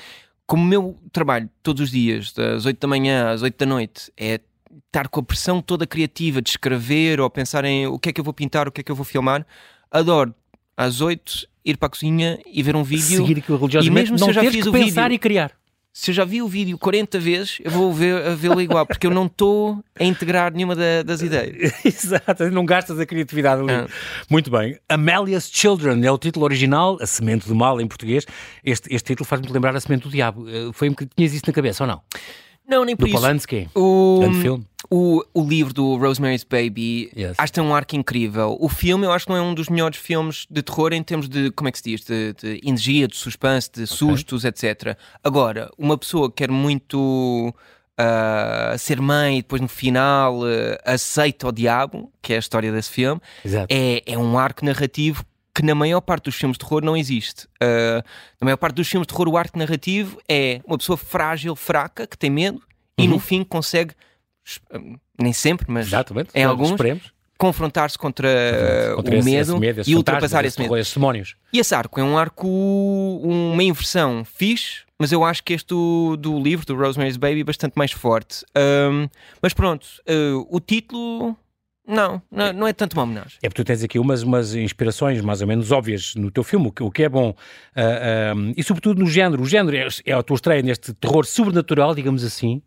[0.48, 4.12] Como o meu trabalho todos os dias, das 8 da manhã às 8 da noite,
[4.16, 4.40] é
[4.88, 8.20] estar com a pressão toda criativa de escrever ou pensar em o que é que
[8.20, 9.46] eu vou pintar, o que é que eu vou filmar,
[9.90, 10.34] adoro
[10.78, 13.26] às 8 ir para a cozinha e ver um vídeo.
[13.26, 15.52] Seguir aquilo religiosamente, e mesmo se eu já fiz o pensar vídeo, e criar.
[15.98, 19.28] Se eu já vi o vídeo 40 vezes, eu vou vê-lo igual, porque eu não
[19.28, 21.72] estou a integrar nenhuma da, das ideias.
[21.86, 23.72] Exato, não gastas a criatividade ali.
[23.72, 23.88] Ah.
[24.30, 24.78] Muito bem.
[24.90, 28.26] Amelia's Children é o título original, A Semente do Mal em português.
[28.62, 30.50] Este, este título faz-me lembrar A Semente do Diabo.
[30.50, 32.02] Eh, foi um que tinhas isso na cabeça ou não?
[32.68, 33.18] Não, nem por do isso.
[33.18, 34.66] Polanski, o, grande filme.
[34.90, 37.34] O, o livro do Rosemary's Baby yes.
[37.38, 38.58] acho que tem um arco incrível.
[38.60, 41.28] O filme eu acho que não é um dos melhores filmes de terror em termos
[41.28, 43.98] de, como é que se diz, de, de energia, de suspense, de okay.
[43.98, 44.98] sustos, etc.
[45.24, 47.54] Agora, uma pessoa que quer muito
[48.00, 50.46] uh, ser mãe e depois no final uh,
[50.86, 53.22] aceita o diabo, que é a história desse filme,
[53.70, 55.26] é, é um arco narrativo
[55.56, 57.46] que na maior parte dos filmes de terror não existe.
[57.64, 58.04] Uh,
[58.42, 62.06] na maior parte dos filmes de terror, o arco narrativo é uma pessoa frágil, fraca,
[62.06, 63.06] que tem medo uhum.
[63.06, 63.94] e no fim consegue,
[64.70, 64.80] ah,
[65.18, 66.30] nem sempre, mas Exatamente.
[66.36, 66.74] em alguns,
[67.38, 70.76] confrontar-se contra, contra, o esse, medo, esse medo e ultrapassar esse, medo.
[70.76, 71.36] Esses demónios.
[71.54, 72.48] E esse arco é um arco,
[73.24, 77.44] uma inversão fixe, mas eu acho que este do, do livro, do Rosemary's Baby, é
[77.46, 78.46] bastante mais forte.
[78.58, 79.08] Um,
[79.42, 81.38] mas pronto, uh, o título
[81.88, 83.38] não, não, não, é tanto uma homenagem.
[83.42, 86.68] É porque tu tens aqui umas, umas inspirações mais ou menos óbvias no teu filme,
[86.68, 87.30] o que, o que é bom.
[87.30, 89.44] Uh, uh, e sobretudo no género.
[89.44, 92.62] O género é, é a tua estreia neste terror sobrenatural, digamos assim.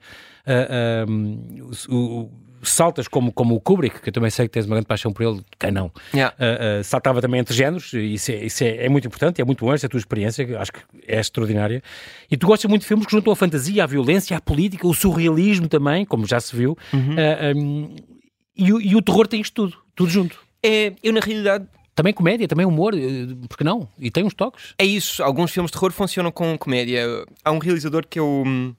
[0.46, 2.30] Uh, o,
[2.62, 5.22] saltas como, como o Kubrick, que eu também sei que tens uma grande paixão por
[5.22, 5.92] ele, quem não?
[6.12, 6.34] Yeah.
[6.82, 9.88] saltava também entre géneros, isso, é, isso é, é, muito importante, é muito bom essa
[9.88, 11.80] tua experiência, acho que é extraordinária.
[12.28, 14.92] E tu gostas muito de filmes que juntam a fantasia, a violência, a política, o
[14.92, 16.76] surrealismo também, como já se viu.
[16.92, 17.14] Uhum.
[17.56, 17.96] Um,
[18.58, 20.38] e, o, e o terror tem isto tudo, tudo junto.
[20.62, 21.66] É, eu na realidade
[21.98, 23.88] também comédia, também humor, eh, porque não?
[23.98, 24.72] E tem uns toques.
[24.78, 27.04] É isso, alguns filmes de terror funcionam com comédia.
[27.44, 28.44] Há um realizador que eu.
[28.46, 28.72] Hum,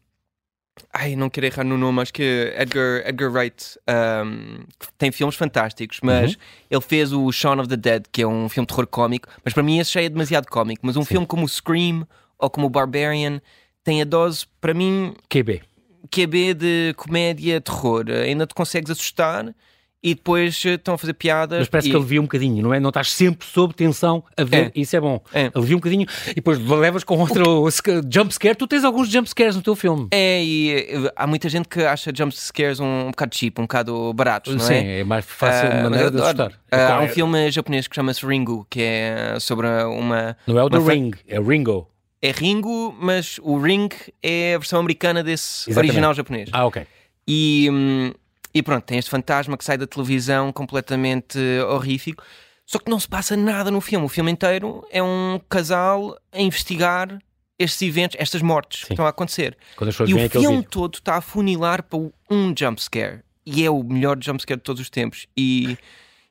[0.94, 3.78] ai, não quero errar no nome, acho que é Edgar, Edgar Wright.
[4.26, 4.64] Um,
[4.98, 6.40] tem filmes fantásticos, mas uhum.
[6.72, 9.54] ele fez o Shaun of the Dead, que é um filme de terror cómico, mas
[9.54, 10.80] para mim esse já é demasiado cómico.
[10.86, 11.10] Mas um Sim.
[11.10, 13.42] filme como o Scream ou como o Barbarian
[13.84, 15.14] tem a dose, para mim.
[15.30, 15.62] QB.
[16.10, 18.06] QB de comédia, terror.
[18.10, 19.54] Ainda te consegues assustar
[20.02, 21.60] e depois eh, estão a fazer piadas.
[21.60, 21.92] Mas parece e...
[21.92, 22.80] que alivia um bocadinho, não é?
[22.80, 24.72] Não estás sempre sob tensão a ver, é.
[24.76, 25.22] isso é bom.
[25.34, 25.52] É.
[25.54, 28.02] Alivia um bocadinho e depois levas com outro que...
[28.12, 28.56] jump scare.
[28.56, 30.08] Tu tens alguns jump scares no teu filme.
[30.12, 33.64] É, e eh, há muita gente que acha jump scares um, um bocado cheap, um
[33.64, 34.82] bocado baratos, não Sim, é?
[34.82, 36.52] Sim, é mais fácil uh, maneira de assustar.
[36.52, 40.38] Uh, há um filme japonês que chama-se Ringu, que é sobre uma.
[40.48, 41.88] Não é o The Ring, é Ringo.
[42.22, 43.90] É Ringo, mas o Ring
[44.22, 45.90] é a versão americana desse Exatamente.
[45.90, 46.50] original japonês.
[46.52, 46.86] Ah, ok.
[47.28, 47.70] E.
[47.72, 48.12] Hum,
[48.60, 52.24] e pronto, tem este fantasma que sai da televisão completamente horrífico.
[52.66, 54.06] Só que não se passa nada no filme.
[54.06, 57.18] O filme inteiro é um casal a investigar
[57.58, 58.88] estes eventos, estas mortes Sim.
[58.88, 59.58] que estão a acontecer.
[60.06, 63.22] e o filme todo está a funilar para um jump scare.
[63.46, 65.26] E é o melhor jump scare de todos os tempos.
[65.38, 65.78] E,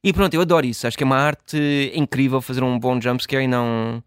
[0.05, 0.87] e pronto, eu adoro isso.
[0.87, 4.05] Acho que é uma arte incrível fazer um bom jump scare e não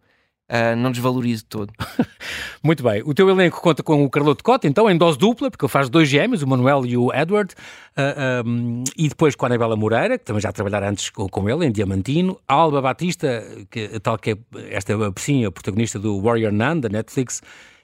[0.52, 1.72] Uh, não desvalorize todo.
[2.62, 3.02] Muito bem.
[3.06, 5.88] O teu elenco conta com o Carloto Cota, então, em dose dupla, porque ele faz
[5.88, 9.78] dois gêmeos, o Manuel e o Edward, uh, ah, um, e depois com a Anabela
[9.78, 13.98] Moreira, que também já trabalhara antes com, com ele, em Diamantino, a Alba Batista, que,
[14.02, 14.38] tal que é
[14.72, 17.42] esta sim, a protagonista do Warrior Nun, da Netflix,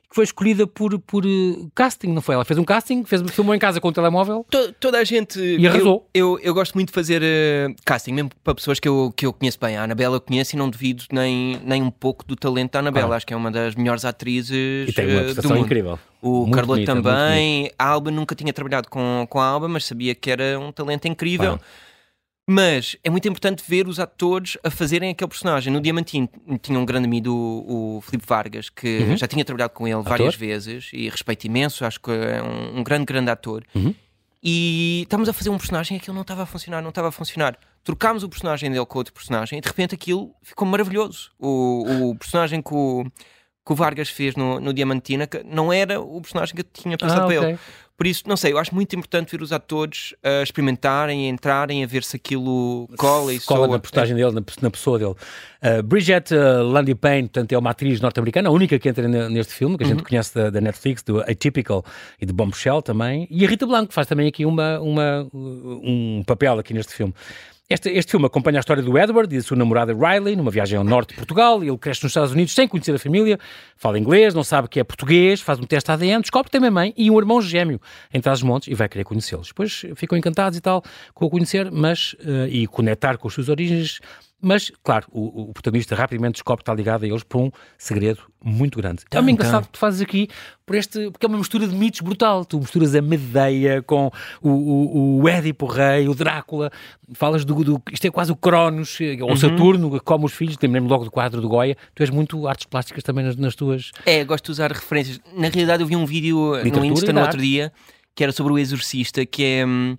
[0.10, 2.36] que foi escolhida por, por uh, casting, não foi?
[2.36, 4.46] Ela fez um casting, fez, filmou em casa com o telemóvel.
[4.50, 5.40] To, toda a gente.
[5.40, 6.08] E arrasou.
[6.14, 9.26] Eu, eu, eu gosto muito de fazer uh, casting, mesmo para pessoas que eu, que
[9.26, 9.76] eu conheço bem.
[9.76, 13.16] A Anabela eu conheço e não devido nem, nem um pouco do talento da Anabela.
[13.16, 14.90] Acho que é uma das melhores atrizes.
[14.90, 16.00] E tem uma uh, prestação incrível.
[16.22, 17.72] O muito Carloto bonita, também.
[17.78, 21.08] A Alba nunca tinha trabalhado com, com a Alba, mas sabia que era um talento
[21.08, 21.60] incrível.
[22.50, 25.72] Mas é muito importante ver os atores a fazerem aquele personagem.
[25.72, 26.30] No Diamantino
[26.62, 29.18] tinha um grande amigo, o, o Filipe Vargas, que Uhum.
[29.18, 30.10] já tinha trabalhado com ele Ator.
[30.10, 33.64] várias vezes e respeito imenso, acho que é um, um grande, grande ator.
[33.76, 33.94] Uhum.
[34.42, 37.12] E estávamos a fazer um personagem e aquilo não estava a funcionar, não estava a
[37.12, 37.58] funcionar.
[37.84, 41.32] Trocámos o personagem dele com outro personagem e de repente aquilo ficou maravilhoso.
[41.38, 43.04] O, o personagem que o,
[43.66, 46.98] que o Vargas fez no, no Diamantina que não era o personagem que eu tinha
[46.98, 47.50] pensado Ah, para ok.
[47.50, 47.60] ele.
[47.98, 51.84] Por isso, não sei, eu acho muito importante ver os atores a experimentarem, a entrarem,
[51.84, 53.76] a ver se aquilo cola e Cola soa.
[53.76, 55.16] na postagem dele, na, na pessoa dele.
[55.64, 59.30] Uh, Bridget uh, Landy Payne, portanto, é uma atriz norte-americana, a única que entra ne-
[59.30, 61.84] neste filme, que a gente conhece da, da Netflix, do Atypical
[62.22, 63.28] e de Bombshell também.
[63.32, 67.16] E a Rita Blanco faz também aqui uma, uma, um papel aqui neste filme.
[67.70, 70.78] Este, este filme acompanha a história do Edward e da sua namorada Riley numa viagem
[70.78, 71.62] ao norte de Portugal.
[71.62, 73.38] Ele cresce nos Estados Unidos sem conhecer a família,
[73.76, 76.72] fala inglês, não sabe que é português, faz um teste ADN, descobre que tem uma
[76.72, 77.82] mãe e um irmão gêmeo
[78.14, 79.50] em Trás-os-Montes e vai querer conhecê-los.
[79.50, 80.82] Depois ficam encantados e tal
[81.14, 84.00] com o conhecer mas, eh, e conectar com as suas origens.
[84.40, 88.22] Mas, claro, o, o protagonista rapidamente descobre que está ligado a eles por um segredo
[88.44, 89.04] muito grande.
[89.12, 90.28] É uma engraçado que tu fazes aqui
[90.64, 92.46] por este, porque é uma mistura de mitos brutal.
[92.46, 96.72] Tu misturas a Medeia com o, o, o Édipo Rei, o Drácula,
[97.14, 100.56] falas do, do- Isto é quase o Cronos, eh, ou Saturno, que come os filhos.
[100.62, 101.76] Lembrei-me logo do quadro do Goya.
[101.96, 103.92] Tu és muito artes plásticas também nas, nas tuas.
[104.06, 105.20] É, gosto de usar referências.
[105.36, 107.72] Na realidade, eu vi um vídeo no Literatura Insta e no outro dia
[108.14, 109.96] que era sobre o Exorcista, que é hum,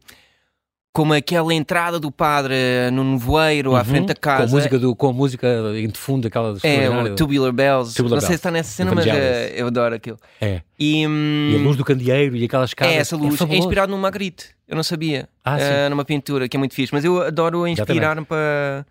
[0.92, 2.57] como aquela entrada do padre
[2.92, 4.44] no nevoeiro à Uhum, frente da casa.
[4.44, 5.46] Com a música, do, com a música
[5.77, 7.94] em fundo, aquela É, o Tubular Bells.
[7.94, 10.18] Tubular não sei se está nessa cena, mas eh, eu adoro aquilo.
[10.40, 10.61] É.
[10.79, 12.94] E, hum, E a luz do candeeiro e aquelas é casas.
[12.96, 13.35] essa luz.
[13.35, 13.61] É, fabuloso.
[13.62, 14.46] inspirado no Magritte.
[14.66, 15.29] Eu não sabia.
[15.44, 15.64] Ah, sim.
[15.64, 16.92] Eh, numa pintura, que é muito fixe.
[16.92, 18.85] Mas eu adoro inspirar-me para.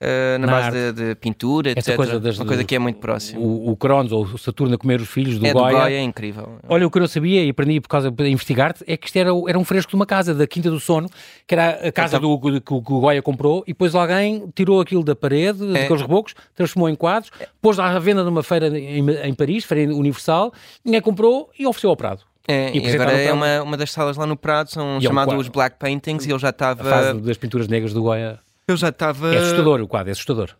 [0.00, 1.96] Eh, na, Na base de, de pintura, Essa etc.
[1.96, 3.40] coisa das- Uma coisa que é muito próxima.
[3.40, 5.74] O, o Cronos ou o Saturno a comer os filhos do é Goya.
[5.74, 6.58] do Goya, é incrível.
[6.68, 9.16] Olha, o que eu não sabia e aprendi por causa de investigar-te é que isto
[9.16, 11.08] era, era um fresco de uma casa, da Quinta do Sono,
[11.46, 14.44] que era a casa Então- do, que, o- que o Goya comprou, e depois alguém
[14.54, 15.72] tirou aquilo da parede, É.
[15.82, 17.30] daqueles rebocos, transformou em quadros,
[17.62, 20.52] pôs lá à venda numa feira em, em Paris, feira universal,
[20.84, 22.20] ninguém comprou e ofereceu ao Prado.
[22.48, 24.94] É, E e apresentaram agora é uma, uma das salas lá no Prado, são E
[24.94, 25.48] é um chamados.
[25.48, 26.84] Black Paintings, e ele já A estava.
[26.84, 28.38] fase das pinturas negras do Goya.
[28.68, 29.34] Eu já estava.
[29.34, 30.50] É assustador o quadro, é assustador.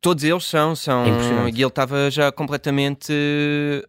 [0.00, 1.04] Todos eles são, são.
[1.04, 3.12] É e ele estava já completamente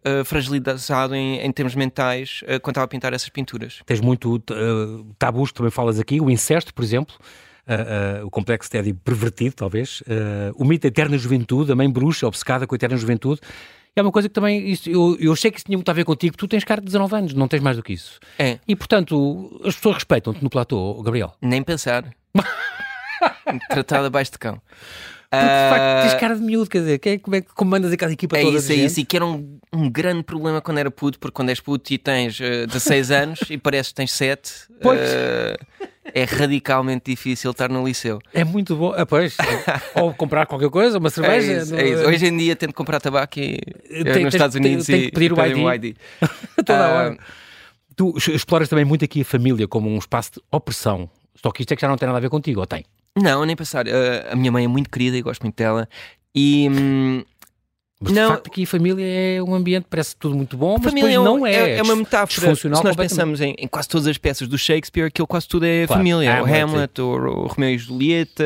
[0.04, 3.80] eh, fragilizado em, em termos mentais eh, quando estava a pintar essas pinturas.
[3.86, 7.14] Tens muito uh, tabus que também falas aqui, o incesto, por exemplo,
[7.68, 11.76] uh, uh, o complexo de Édipo pervertido, talvez, uh, o mito da eterna juventude, a
[11.76, 13.40] mãe bruxa obcecada com a eterna juventude.
[13.94, 16.04] É uma coisa que também, isso, eu, eu sei que isso tinha muito a ver
[16.04, 18.18] contigo, tu tens cara de 19 anos, não tens mais do que isso.
[18.38, 21.34] É, E, portanto, as pessoas respeitam-te no platô, Gabriel.
[21.40, 22.04] nem pensar.
[23.70, 24.60] Tratado abaixo de cão.
[25.30, 27.92] Porque, de facto, Ah, tens cara de miúdo, quer dizer, é, como é que comandas
[27.92, 28.98] aquela equipa É toda isso, é isso.
[29.00, 31.98] E que era um, um grande problema quando era puto, porque quando és puto e
[31.98, 34.50] tens eh, 16 anos e parece que tens 7,
[34.80, 34.98] Pois.
[34.98, 35.58] eh,
[36.14, 38.18] é radicalmente difícil estar no liceu.
[38.32, 38.94] É muito bom.
[38.96, 39.36] Ah, pois,
[39.96, 41.52] ou comprar qualquer coisa, uma É cerveja.
[41.62, 42.02] isso, não- é isso.
[42.04, 43.58] Hoje em dia tento comprar tabaco e,
[43.90, 45.94] eh, Tem- nos tens- Estados tem- Unidos tem e que pedir o pedem ID.
[46.64, 47.18] toda Ah, hora.
[47.94, 51.10] Tu exploras também muito aqui a família como um espaço de opressão.
[51.34, 52.82] Só que isto é que já não tem nada a ver contigo, ou tem?
[53.22, 53.86] Não, nem pensar.
[53.88, 55.88] Ah, a minha mãe é muito querida e gosto muito dela.
[56.34, 57.24] E hum,
[58.00, 58.28] Mas Não.
[58.28, 61.10] de facto aqui a família é um ambiente, parece tudo muito bom, a mas família
[61.10, 61.78] depois é, um- não é.
[61.78, 62.54] é uma metáfora.
[62.54, 65.84] Se nós pensamos em, em quase todas as peças do Shakespeare, aquilo quase tudo é
[65.86, 65.98] Claro.
[66.00, 66.40] família.
[66.42, 68.44] o Hamlet, o, o Romeu e Julieta,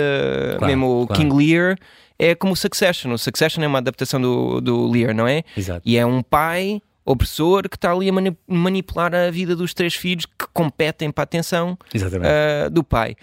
[0.58, 1.22] Claro, mesmo o claro.
[1.22, 1.76] King Lear.
[2.18, 3.12] É como o Succession.
[3.12, 5.42] O Succession é uma adaptação do, do Lear, não é?
[5.56, 5.82] Exato.
[5.84, 9.92] E é um pai opressor que está ali a mani- manipular a vida dos três
[9.94, 12.30] filhos que competem para a atenção Exatamente.
[12.30, 13.16] ah, do pai.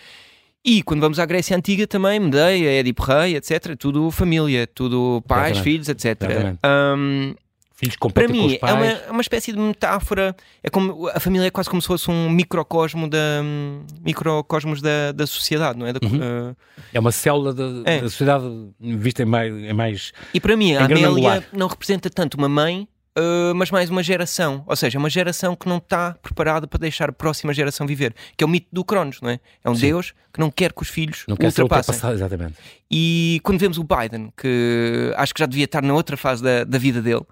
[0.71, 3.75] E quando vamos à Grécia Antiga também, Medeia, Édipo Rei, etc.
[3.75, 5.63] Tudo família, tudo pais, Exatamente.
[5.63, 6.57] filhos, etc.
[6.61, 7.33] Ahm,
[7.73, 10.35] Filhos para mim é uma, é uma espécie de metáfora.
[10.61, 15.13] É como a família é quase como se fosse um microcosmo da hum, microcosmos da,
[15.13, 15.93] da sociedade, não é?
[15.93, 16.19] Da- Uhum.
[16.21, 16.55] ah,
[16.93, 18.01] É uma célula da, É.
[18.01, 18.43] da sociedade
[18.79, 19.53] vista em mais.
[19.55, 20.11] Em mais...
[20.33, 22.85] e para mim a Amélia não representa tanto uma mãe.
[23.15, 27.09] Ah, mas mais uma geração, ou seja, uma geração que não está preparada para deixar
[27.09, 29.39] a próxima geração viver, que é o mito do Cronos, não é?
[29.63, 29.81] É um Sim.
[29.87, 31.93] Deus que não quer que os filhos Não quer ultrapassem.
[31.93, 32.55] ultrapassado, exatamente.
[32.89, 36.63] E quando vemos o Biden, que acho que já devia estar na outra fase da,
[36.63, 37.23] da vida dele,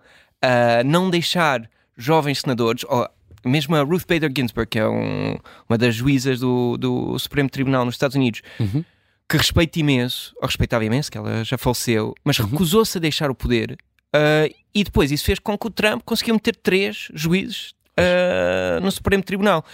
[0.41, 3.07] a não deixar jovens senadores, ou
[3.45, 5.37] mesmo a Ruth Bader Ginsburg, que é um-
[5.69, 8.83] uma das juízas do, do Supremo Tribunal nos Estados Unidos, Uhum.
[9.29, 12.47] que respeita imenso, ou respeitava imenso, que ela já faleceu, mas Uhum.
[12.47, 13.77] recusou-se a deixar o poder.
[14.13, 18.91] Ah, e depois isso fez com que o Trump conseguiu meter três juízes ah, no
[18.91, 19.65] Supremo Tribunal.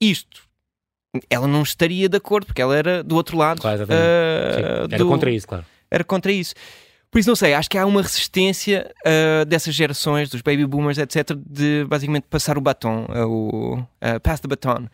[0.00, 0.42] Isto,
[1.28, 3.60] ela não estaria de acordo, porque ela era do outro lado.
[3.60, 4.94] Claro, Sim.
[4.94, 5.64] Era contra isso, claro.
[5.90, 6.54] era contra isso.
[7.10, 10.98] Por isso, não sei, acho que há uma resistência ah, dessas gerações, dos baby boomers,
[10.98, 14.86] etc., de basicamente passar o batom, ah, o ah, pass the baton.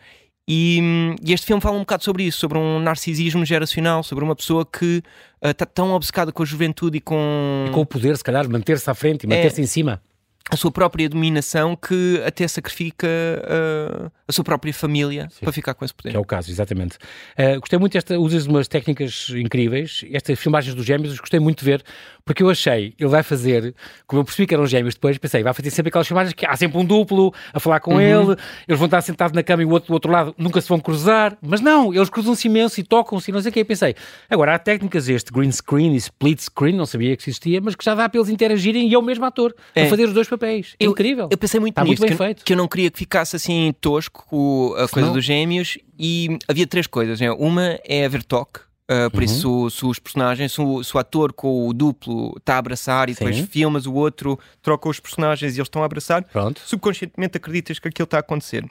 [0.47, 0.79] E,
[1.21, 4.65] e, este filme fala um bocado sobre isso, sobre um narcisismo geracional, sobre uma pessoa
[4.65, 5.03] que
[5.43, 7.65] está uh, tão obcecada com a juventude e com...
[7.67, 9.63] E com o poder, se calhar, manter-se à frente e manter-se é...
[9.63, 10.01] em cima
[10.49, 15.41] a sua própria dominação que até sacrifica uh, a sua própria família Sim.
[15.41, 16.11] para ficar com esse poder.
[16.11, 16.97] Que é o caso, exatamente.
[17.37, 21.65] Uh, gostei muito desta, usas umas técnicas incríveis, estas filmagens dos gêmeos, gostei muito de
[21.65, 21.83] ver,
[22.25, 23.73] porque eu achei, ele vai fazer,
[24.05, 26.55] como eu percebi que eram gêmeos depois, pensei, vai fazer sempre aquelas filmagens que há
[26.55, 28.01] sempre um duplo a falar com uhum.
[28.01, 28.35] ele,
[28.67, 30.79] eles vão estar sentados na cama e o outro do outro lado nunca se vão
[30.79, 33.63] cruzar, mas não, eles cruzam-se imenso e tocam-se e não sei o que.
[33.65, 33.95] pensei,
[34.29, 37.83] agora há técnicas, este green screen e split screen, não sabia que existia, mas que
[37.83, 39.85] já dá para eles interagirem e é o mesmo ator, é.
[39.85, 40.36] a fazer os dois papéis.
[40.79, 41.27] É eu, incrível.
[41.31, 42.45] Eu pensei muito Está nisso, muito bem que, feito.
[42.45, 46.87] que eu não queria que ficasse assim tosco a coisa dos gêmeos e havia três
[46.87, 47.19] coisas.
[47.19, 47.31] Né?
[47.31, 48.67] Uma é haver toque.
[48.89, 49.25] Uh, por uhum.
[49.25, 53.09] isso, se, os personagens, se o, se o, ator com o duplo está a abraçar
[53.09, 53.25] e Sim.
[53.25, 56.61] depois filmas o outro, troca os personagens e eles estão a abraçar, Pronto.
[56.65, 58.63] subconscientemente acreditas que aquilo está a acontecer.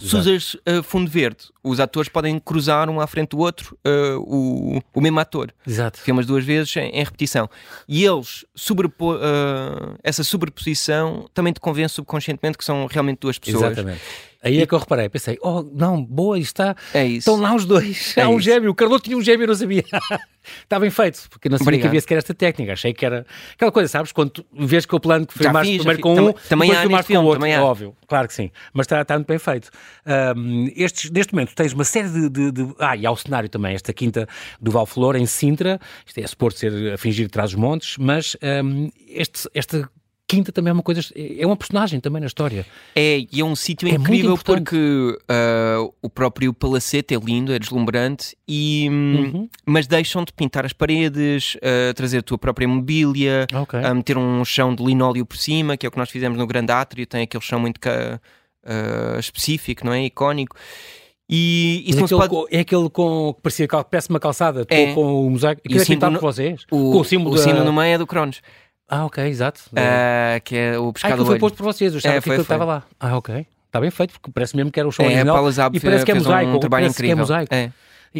[0.00, 4.18] Se usas uh, fundo verde, os atores podem cruzar um à frente do outro, uh,
[4.18, 5.52] o, o mesmo ator.
[5.66, 6.00] Exato.
[6.00, 7.48] Filmas duas vezes em, em repetição.
[7.88, 13.72] E eles, sobrepo, uh, essa sobreposição também te convence subconscientemente que são realmente duas pessoas.
[13.72, 14.00] Exatamente.
[14.42, 16.74] Aí é que eu reparei, pensei, oh, não, boa, está.
[16.94, 17.18] É isso.
[17.30, 18.14] Estão lá os dois.
[18.16, 18.44] É Há um isso.
[18.44, 18.70] gêmeo.
[18.70, 19.84] O Carlos tinha um gêmeo, eu não sabia.
[20.62, 21.82] está bem feito, porque não sabia Obrigado.
[21.82, 22.72] que havia sequer esta técnica.
[22.72, 24.12] Achei que era aquela coisa, sabes?
[24.12, 27.18] Quando tu vês que o plano que filmaste primeiro com um, também depois filmaste com
[27.18, 27.48] o outro.
[27.62, 28.50] Óbvio, claro que sim.
[28.72, 29.68] Mas está, está muito bem feito.
[30.36, 33.48] Um, estes, neste momento tens uma série de, de, de, Ah, e há o cenário
[33.48, 34.26] também, esta quinta
[34.58, 35.78] do Valflor, em Sintra.
[36.06, 39.86] Isto é suposto ser a fingir de trás os montes, mas um, este, esta
[40.30, 42.64] Quinta também é uma coisa, é uma personagem também na história.
[42.94, 47.58] É, e é um sítio é incrível porque uh, o próprio palacete é lindo, é
[47.58, 49.48] deslumbrante, e, hum, uhum.
[49.66, 53.80] mas deixam de pintar as paredes, uh, trazer a tua própria mobília, okay.
[53.80, 56.46] uh, meter um chão de linóleo por cima, que é o que nós fizemos no
[56.46, 57.80] Grande Átrio, tem aquele chão muito
[59.18, 60.04] específico, não é?
[60.04, 60.54] Icónico.
[61.28, 62.54] E isso é, aquele, pode...
[62.54, 63.68] é aquele com que parecia
[64.08, 64.94] uma calçada é.
[64.94, 65.60] com o mosaico.
[65.64, 66.62] Aquilo é pintado por vocês?
[66.70, 67.42] O, com o símbolo, o da...
[67.42, 68.40] símbolo no meio é do Cronos.
[68.92, 69.60] Ah, ok, exato.
[69.70, 72.34] Uh, que é o pescado ah, que foi posto por vocês, eu estava é, foi,
[72.34, 72.82] que estava lá.
[72.98, 73.46] Ah, ok.
[73.66, 75.48] Está bem feito, porque parece mesmo que era o show é, original.
[75.72, 76.50] e parece que é mosaico.
[76.50, 77.06] Um trabalho incrível.
[77.06, 77.54] que é mosaico.
[77.54, 77.72] É.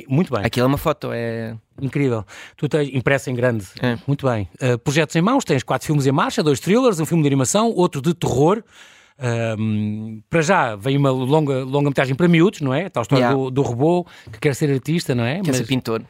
[0.07, 0.45] Muito bem.
[0.45, 1.57] Aquilo é uma foto, é...
[1.83, 2.25] Incrível.
[2.57, 3.67] Tu tens impressa em grande.
[3.83, 3.99] É.
[4.07, 4.49] Muito bem.
[4.63, 7.73] Uh, projetos em mãos, tens quatro filmes em marcha, dois thrillers, um filme de animação,
[7.73, 8.63] outro de terror.
[9.59, 12.89] Um, para já vem uma longa, longa metragem para miúdos, não é?
[12.89, 13.37] Tal história yeah.
[13.37, 15.41] do, do robô que quer ser artista, não é?
[15.41, 15.57] Quer Mas...
[15.57, 16.03] ser pintor.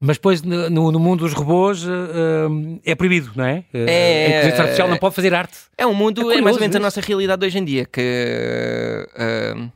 [0.00, 3.64] Mas depois no, no, mundo dos robôs uh, é proibido, não é?
[3.74, 5.58] Uh, é a inteligência artificial não pode fazer arte.
[5.76, 7.84] É um mundo, é, curioso, é mais ou menos a nossa realidade hoje em dia,
[7.84, 9.72] que uh,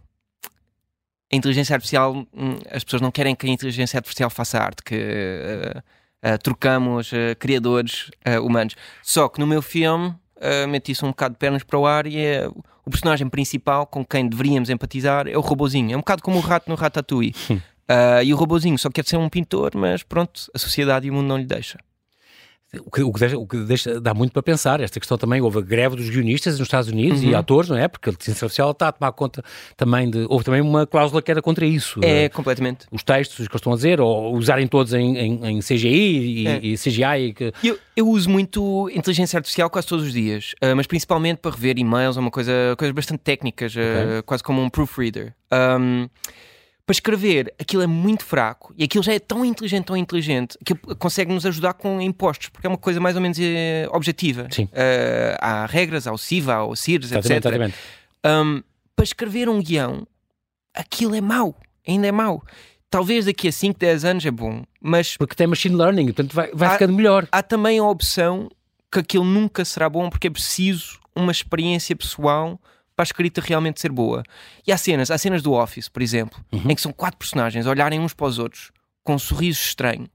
[1.33, 4.97] a inteligência artificial, hum, as pessoas não querem que a inteligência artificial faça arte, que
[6.45, 8.09] trocamos criadores
[8.45, 8.77] humanos.
[9.03, 12.07] Só que no meu filme uh, meti isso um bocado de pernas para o ar
[12.07, 12.49] e é
[12.85, 15.93] o personagem principal com quem deveríamos empatizar é o robozinho.
[15.93, 17.35] É um bocado como o rato no Ratatouille.
[17.93, 21.15] Uh, e o robozinho só quer ser um pintor, mas pronto, a sociedade e o
[21.15, 21.79] mundo não lhe deixa.
[22.81, 24.81] O que, o que, deixa, o que deixa, dá muito para pensar.
[24.81, 27.29] Esta questão também, houve a greve dos guionistas nos Estados Unidos uhum.
[27.29, 27.87] e atores, não é?
[27.87, 29.45] Porque a licença artificial está a tomar conta
[29.77, 30.25] também de.
[30.27, 32.01] Houve também uma cláusula que era contra isso.
[32.03, 32.87] É, é completamente.
[32.91, 36.61] Os textos que estão a dizer, ou usarem todos em, em, em CGI e, é.
[36.63, 37.27] e CGI.
[37.29, 37.53] E que...
[37.63, 41.79] eu, eu uso muito inteligência artificial quase todos os dias, uh, mas principalmente para rever
[41.79, 43.85] e-mails, é uma coisa, coisas bastante técnicas, okay.
[43.85, 45.35] uh, quase como um proofreader.
[45.53, 46.09] Um,
[46.85, 50.75] para escrever, aquilo é muito fraco e aquilo já é tão inteligente, tão inteligente, que
[50.97, 54.49] consegue nos ajudar com impostos, porque é uma coisa mais ou menos eh, objetiva.
[54.51, 54.65] Sim.
[54.65, 57.31] Uh, há regras, há o CIVA, há o CIRS, etc.
[57.31, 57.75] Exatamente.
[58.27, 58.63] Um,
[58.97, 60.07] para escrever um guião,
[60.75, 62.43] aquilo é mau, ainda é mau.
[62.91, 65.17] Talvez daqui a 5, 10 anos é bom, mas.
[65.17, 67.27] Porque tem machine learning, portanto vai, vai há, ficando melhor.
[67.31, 68.51] Há também a opção
[68.91, 72.61] que aquilo nunca será bom porque é preciso uma experiência pessoal
[73.03, 74.23] para a escrita realmente ser boa.
[74.67, 76.71] E há cenas, há cenas do Office, por exemplo, uhum.
[76.71, 78.71] em que são quatro personagens olharem uns para os outros
[79.03, 80.07] com um sorriso estranho.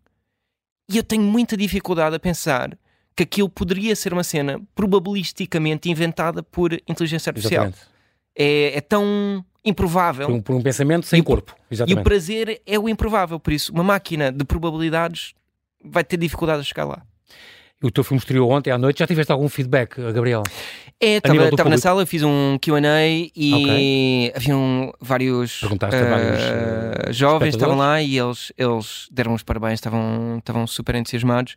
[0.89, 2.78] E eu tenho muita dificuldade a pensar
[3.15, 7.73] que aquilo poderia ser uma cena probabilisticamente inventada por inteligência artificial.
[8.34, 10.28] É, é, tão improvável.
[10.28, 11.54] Por um, por um pensamento sem e, corpo.
[11.69, 11.97] Exatamente.
[11.97, 13.39] E o prazer é o improvável.
[13.39, 15.34] Por isso, uma máquina de probabilidades
[15.84, 17.02] vai ter dificuldade a chegar lá.
[17.82, 19.00] O teu filme estreou ontem à noite.
[19.00, 20.42] Já tiveste algum feedback, Gabriel?
[21.00, 22.80] É, estava na sala, fiz um QA
[23.36, 24.34] e okay.
[24.36, 30.38] haviam vários, uh, vários uh, jovens estavam lá e eles, eles deram os parabéns, estavam,
[30.40, 31.56] estavam super entusiasmados.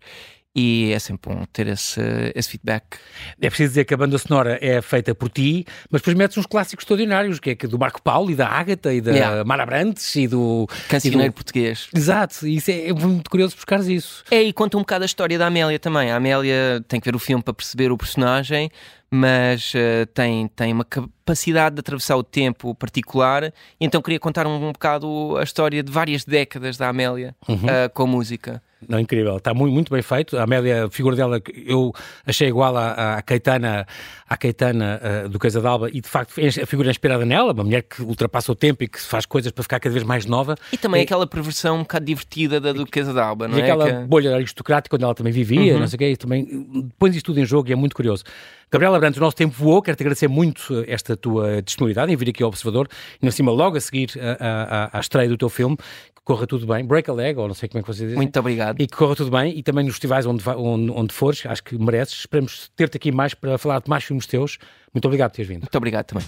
[0.54, 2.00] E é sempre bom ter esse,
[2.34, 2.98] esse feedback.
[3.40, 6.46] É preciso dizer que a banda sonora é feita por ti, mas depois metes uns
[6.46, 9.44] clássicos extraordinários, que é do Marco Paulo e da Ágata e da yeah.
[9.44, 10.66] Mara Brantes e do...
[10.88, 11.36] Cancioneiro do...
[11.36, 11.88] português.
[11.94, 14.24] Exato, isso é, é, muito curioso buscares isso.
[14.28, 16.10] É, e conta um bocado a história da Amélia também.
[16.10, 18.70] A Amélia tem que ver o filme para perceber o personagem,
[19.08, 23.52] mas uh, tem, tem uma capacidade de atravessar o tempo particular.
[23.80, 27.54] Então queria contar um, um bocado a história de várias décadas da Amélia uhum.
[27.54, 28.60] uh, com música.
[28.88, 30.38] Não, incrível, está muito, muito bem feito.
[30.38, 31.92] A Amélia, a figura dela, eu
[32.26, 33.86] achei igual à, à Caetana,
[34.28, 37.64] à Caetana uh, do Casa d'Alba e de facto a figura é inspirada nela, uma
[37.64, 40.56] mulher que ultrapassa o tempo e que faz coisas para ficar cada vez mais nova.
[40.72, 43.64] E também e, aquela perversão um bocado divertida da Duquesa d'Alba, não e é?
[43.64, 44.06] aquela que...
[44.06, 45.80] bolha aristocrática onde ela também vivia, uhum.
[45.80, 48.24] não sei o quê, e também põe isto tudo em jogo e é muito curioso.
[48.72, 52.42] Gabriela Brandt, o nosso tempo voou, quero-te agradecer muito esta tua disponibilidade em vir aqui
[52.42, 52.88] ao Observador,
[53.20, 55.76] e em cima logo a seguir a, a estreia do teu filme,
[56.30, 58.16] corra tudo bem, break a leg, ou não sei como é que vocês dizem.
[58.16, 58.80] Muito obrigado.
[58.80, 61.76] E que corra tudo bem, e também nos festivais onde, onde, onde fores, acho que
[61.76, 62.20] mereces.
[62.20, 64.56] Esperamos ter-te aqui mais para falar de mais filmes teus.
[64.94, 65.62] Muito obrigado por teres vindo.
[65.62, 66.24] Muito obrigado também.